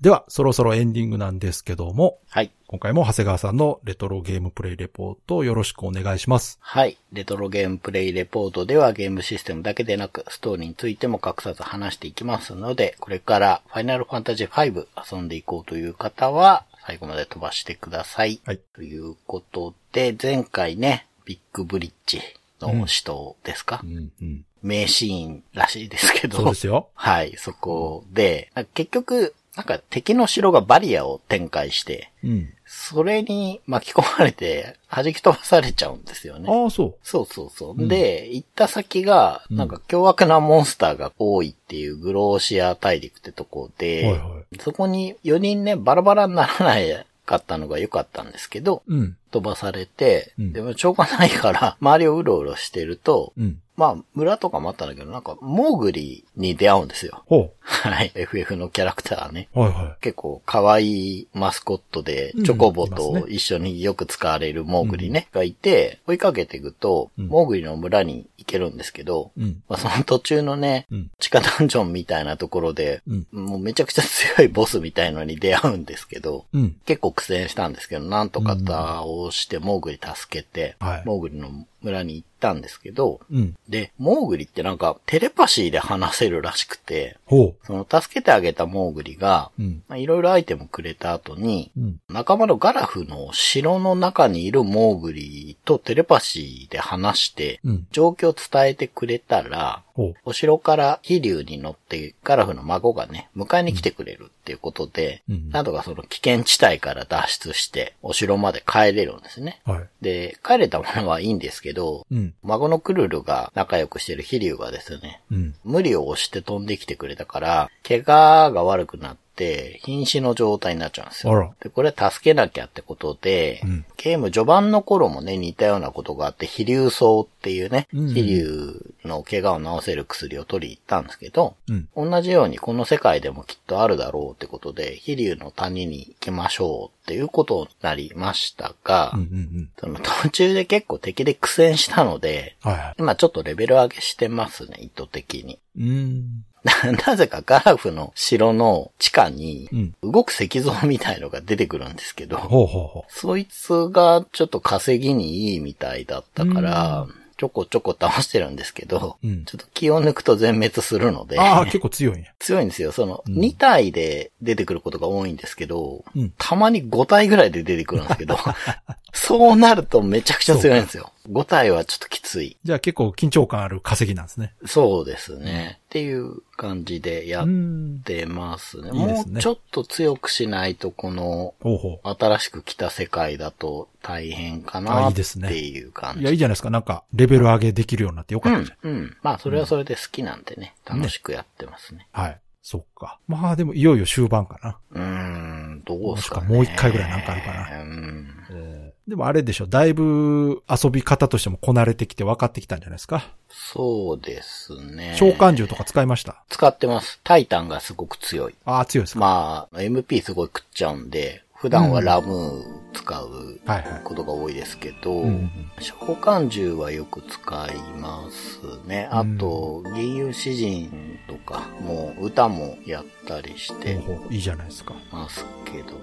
[0.00, 2.52] では、そろそろエンディングなんですけども、はい。
[2.68, 6.56] 今回も長谷川さんのレトロゲームプレイレポートをよろしくお願いします。
[6.60, 6.98] はい。
[7.12, 18.40] レトロゲームプレイレポートではゲームシステムだけでなく、ストーリーについても隠さず話していきますので、これからファイナルファンタジー5遊んでいこうという方は、最後まで飛ばしてください。
[18.44, 18.60] はい。
[18.72, 22.20] ということで、前回ね、ビッグブリッジ
[22.60, 24.44] の死闘ですか、うん、うん。
[24.62, 26.38] 名シーンらしいですけど。
[26.38, 26.88] そうですよ。
[26.94, 32.54] はい、そこで、結局、なんか敵の城がバリアを展開して、うん。
[32.64, 36.48] それに巻き込まれて弾き飛ばされちゃうんですよね。
[36.48, 37.74] ああ、そそうそうそう。
[37.76, 43.78] うんで、行った先が、うんなんか凶悪なモンスターが多いっていうグローシア大陸ってとこう。
[43.78, 44.58] で、はいはい。
[44.58, 49.16] そこに4人ね、バラバラにならないかったのが良かったんですけど、うん。
[49.32, 53.61] 飛ばされて、うんでもしょうがないから、周りをうろうろしてると、うん。
[53.76, 57.22] まあ、村とかもあったんだけど、なんか、モーグリに出会うんですよ。
[57.26, 58.12] ほはい。
[58.14, 59.48] FF のキャラクターね。
[59.54, 59.60] う。
[59.60, 69.40] はいは結構可愛いマスコットでうん、チョコボと一緒によく使われるモーグリね、がいて、追いかけていくと、うんモーグリの村に行けるんですけど、い。
[69.40, 69.62] うん。
[69.68, 71.10] まあ、その途中のね、うん。
[71.18, 73.26] 地下ダンジョンみたいなところで、うん。
[73.32, 76.76] もうめちゃくちゃ強いボスみたいのに出会うんですけど、うん。
[76.84, 81.48] 結構苦戦したんですけど、なんとか倒して、モーグリ助けて、はいモーグリの
[81.82, 83.54] 村に行ったんですけど、うん。
[83.68, 89.50] で、モーグリってなんかテレパシーで話せるらしくて、ほその助けてあげたモーグリが、
[89.94, 91.96] いろいろアイテムくれた後に、うん。
[92.08, 97.86] 仲間のガラフの城の中にいるモーグリとテレパシーで話して、うん。
[97.92, 99.82] 状況を伝えてくれたら。
[100.24, 109.60] お城から飛竜に乗ってガラフの孫がね、迎えに来てくれるっていうことで、うんなんとかその危険地帯から脱出して、お城まで帰れるんですね。
[109.64, 109.88] はい。
[110.00, 112.34] で、帰れたものはいいんですけど、うん。
[112.42, 115.54] 孫のクルルが仲良くしてる飛竜がですね、うん。
[115.64, 121.54] 無理を押して飛んできてくれたから、怪我が悪くなって、瀕死の状態になっちゃうんですよ。
[121.60, 131.88] で、これ助けなきゃってことで、うんゲーム序盤の頃もね、似たようなことがあって、飛竜草っていうね、うん飛竜の怪我を治せる薬を取り行ったんですけど、うん。
[132.10, 139.20] 同じようにこの世界でもきっとあるだろうってことで、飛竜の谷に行きましょうっていうことになりましたが、うん。
[139.20, 139.70] うん。
[139.78, 142.94] その途中で結構敵で苦戦したので、はいはい。
[142.98, 145.60] 今ちょっとレベル上げしてますね、意図的に。
[145.78, 146.44] うん。
[147.06, 149.94] なぜかガラフの城の地下にうん。
[150.02, 157.06] 動く石像みたいのが出てくるんですけど、ほうほうほそいつがちょっと稼ぎにいいみたいだったから、
[157.42, 159.26] ちょこちょこ倒してるんですけど、う。
[159.26, 159.44] うん。
[159.44, 162.28] ちょっと気を抜くと全滅するので、ああ、結構強いんや。
[162.38, 162.92] 強いんですよ。
[162.92, 168.38] その、うん2体で出てくることが多いんですけど、うんたまに5体ぐらいで出てくるんですけど、
[169.12, 171.10] そうなるとめちゃくちゃ強いんですよ。
[171.30, 172.56] 5体はちょっときつい。
[172.64, 174.54] じゃあ結構緊張感ある稼ぎなんですね。
[174.66, 175.78] そうですね。
[175.86, 178.00] っていう感じでやっん。
[178.04, 178.90] てますね。
[178.92, 181.54] いいですねもうちょっと強くしないと、この、
[182.02, 186.16] 新しく来た世界だと大変かあないっいですねていう感う。
[186.16, 186.22] じ。
[186.22, 186.70] いや、いいじゃないですか。
[186.70, 188.78] なんか、レベル上げできるようになってよかったじゃん。
[188.82, 189.16] うん、うん。
[189.22, 192.08] まあ、それはそれで好きなんでね、楽しくやってますね。
[192.12, 192.40] はい。
[192.62, 193.18] そっか。
[193.26, 194.78] まあでも、いよいよ終盤かな。
[194.92, 198.91] うーん、どうすか、ね、もしくはもう一回ぐらいなんかあるかなうん。
[199.08, 199.66] でもあれでしょ。
[199.66, 203.34] だいぶ遊び方としてもこなれてきて分かってきたんじゃないですか。
[203.48, 205.14] そうですね。
[205.16, 206.44] 召喚獣とか使いました？
[206.48, 207.20] 使ってます。
[207.24, 208.54] タイタンがすごく強い。
[208.64, 209.20] ああ、強いですか？
[209.20, 213.60] まあ、MP すごい食っちゃうんで、普段はラムー使う。
[214.02, 219.08] ことが多いですけど、うんうん召喚獣はよく使いますね。
[219.10, 224.00] あと、銀融詩人とか、もう歌もやったりして
[224.30, 224.94] いいじゃないですか。
[225.10, 225.94] ますけど。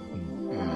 [0.50, 0.58] うん。
[0.58, 0.66] うん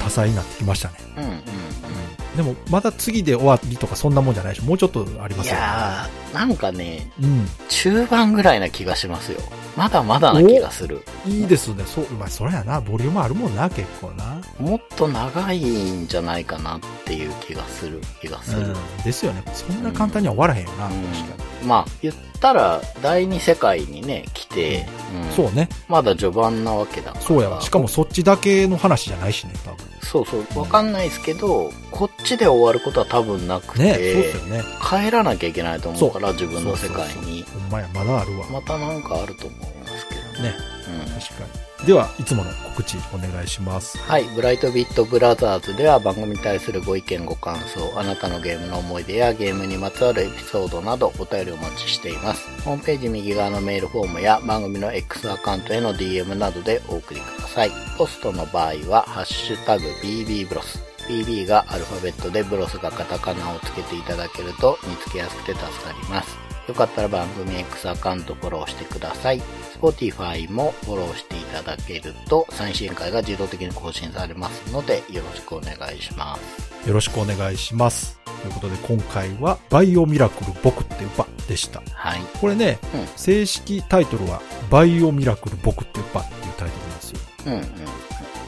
[0.00, 0.94] 多彩になってきましたね。
[1.16, 2.25] うんうん。
[2.36, 4.66] でも、まだ次で終わりとかそんなもんじゃないでしょ。
[4.66, 5.60] もうちょっとありまいすよね。
[5.60, 7.48] やー、なんかね、うん。
[7.68, 9.40] 中盤ぐらいな気がしますよ。
[9.76, 11.02] まだまだな気がする。
[11.26, 11.84] いいですね。
[11.86, 14.40] そう、まあ、そりゃな、ボリュームあるもんな、結構な。
[14.58, 18.68] もっと長いんじゃないかなっていう気がする、気がする。
[18.68, 18.74] うん。
[19.04, 19.42] ですよね。
[19.52, 21.55] そんな簡単には終わらへんよな、うん確かに。
[21.66, 25.68] まあ、言ったら、第二世界にね、来て、うんそうね。
[25.88, 27.24] まだ序盤なわけだから。
[27.24, 27.60] そうやわ。
[27.60, 29.86] しかもそっちだけの話じゃないしね、多分。
[30.02, 34.62] そうそう、わかんないですけど、こっちで終わることは多分なくて、ね、そうですよね。
[34.82, 37.44] 帰らなきゃいけないと思うから、自分の世界に。
[37.44, 38.46] ほんまや、まだあるわ。
[38.50, 40.50] またなんかあると思いますけどね。
[40.50, 40.54] ね。
[40.88, 41.65] うん確かに。
[41.84, 43.98] では、いつもの告知お願いします。
[43.98, 44.24] はい。
[44.34, 52.48] ブライトビットブラザーズでは番組に対するご意見ご感想、あなたのゲームの思い出やゲームにまつわるエピソードなどお便りお待ちしています。
[52.62, 57.70] ホームページ右側のメールフォームや番組の X アカウントへの DM などでお送りください。
[57.98, 60.82] ポストの場合は、ハッシュタグ BB ブロス。
[61.08, 66.36] BB がアルファベットでブロスがカタカナをつけていただけると見つけやすくて助かります。
[66.66, 69.40] よかったら番組 X アカウントフォローしてください。
[69.80, 76.88] Spotify もフォローしてただけると最新回が自動的に更新されますのでよろしくお願いします。
[76.88, 78.18] よろしくお願いします。
[78.42, 81.82] ということで、今回は、バイオミラクル僕っていうバでした。
[81.92, 82.20] はい。
[82.40, 84.40] これね、うん正式タイトルは、
[84.70, 87.18] バイオミラクル僕っていうバっていうタイトルなんですよ。
[87.46, 87.62] うんうん。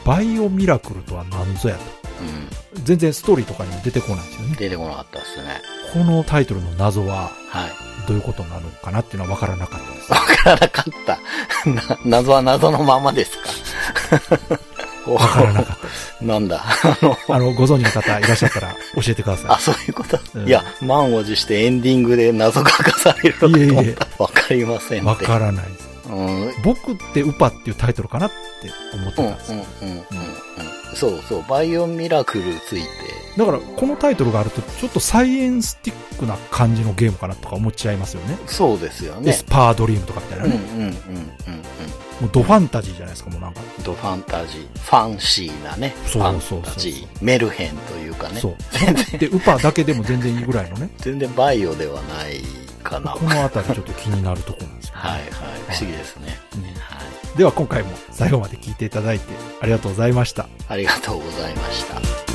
[0.05, 1.81] バイオミラクルとは何ぞやと。
[2.75, 2.83] うん。
[2.83, 4.55] 全然ストーリーとかにも出てこないんですよね。
[4.57, 5.61] 出てこなかったですね。
[5.93, 7.88] このタイトルの謎は、はい。
[8.09, 10.11] どういうことなのかなっていうのは分からなかったです。
[10.11, 11.19] わからなかった。
[11.69, 14.57] な、謎は謎のままですか。
[15.05, 16.15] お 分からなかったです。
[16.25, 16.65] なんだ。
[16.65, 24.23] あの、あの、ご存知の方いらっしゃったら教えてくださあ、そういうこと、うんいや、満を持してエンディングで謎が明かされるのかと思った。
[24.23, 25.01] わかりませい。
[25.01, 25.25] んって。
[25.25, 25.89] 分からないです。
[26.09, 28.35] うん、うん、僕ってウパっていうタイトルかなって
[28.95, 30.78] 思ってうん、うんたんです。、うん。
[30.95, 32.87] そうそう、バイオミラクルついて。
[33.37, 38.37] だから、このタイトルがあると、ちょっとサイエンスティックな感じのゲームかなとか思っちゃいますよね。
[38.47, 39.43] そうですよエねス。
[39.45, 40.63] パードリームとかみたいなうん、うん、ね。
[40.75, 40.93] うん、うん、うん。
[42.19, 43.61] もうドファンタジーじゃないですか、もうなんか。
[43.83, 45.95] ドファンタジー、ファンシーなね。
[46.05, 48.41] そうそうそうファンタジー、メルヘンというかね。
[48.41, 49.17] そう。
[49.17, 50.89] で、ウパだけでも全然いいぐらいのね。
[50.99, 52.41] 全然バイオではない
[52.83, 53.11] かな。
[53.11, 54.99] このあたりちょっと気になるところなんですよ、ね。
[55.01, 55.27] はいはい。
[55.69, 56.37] 不思議ですね。
[56.55, 57.18] うんはい。
[57.37, 59.25] では今回も最後まで聞いていただいて
[59.61, 60.47] ありがとうございました。
[60.67, 62.28] ありがとうございました。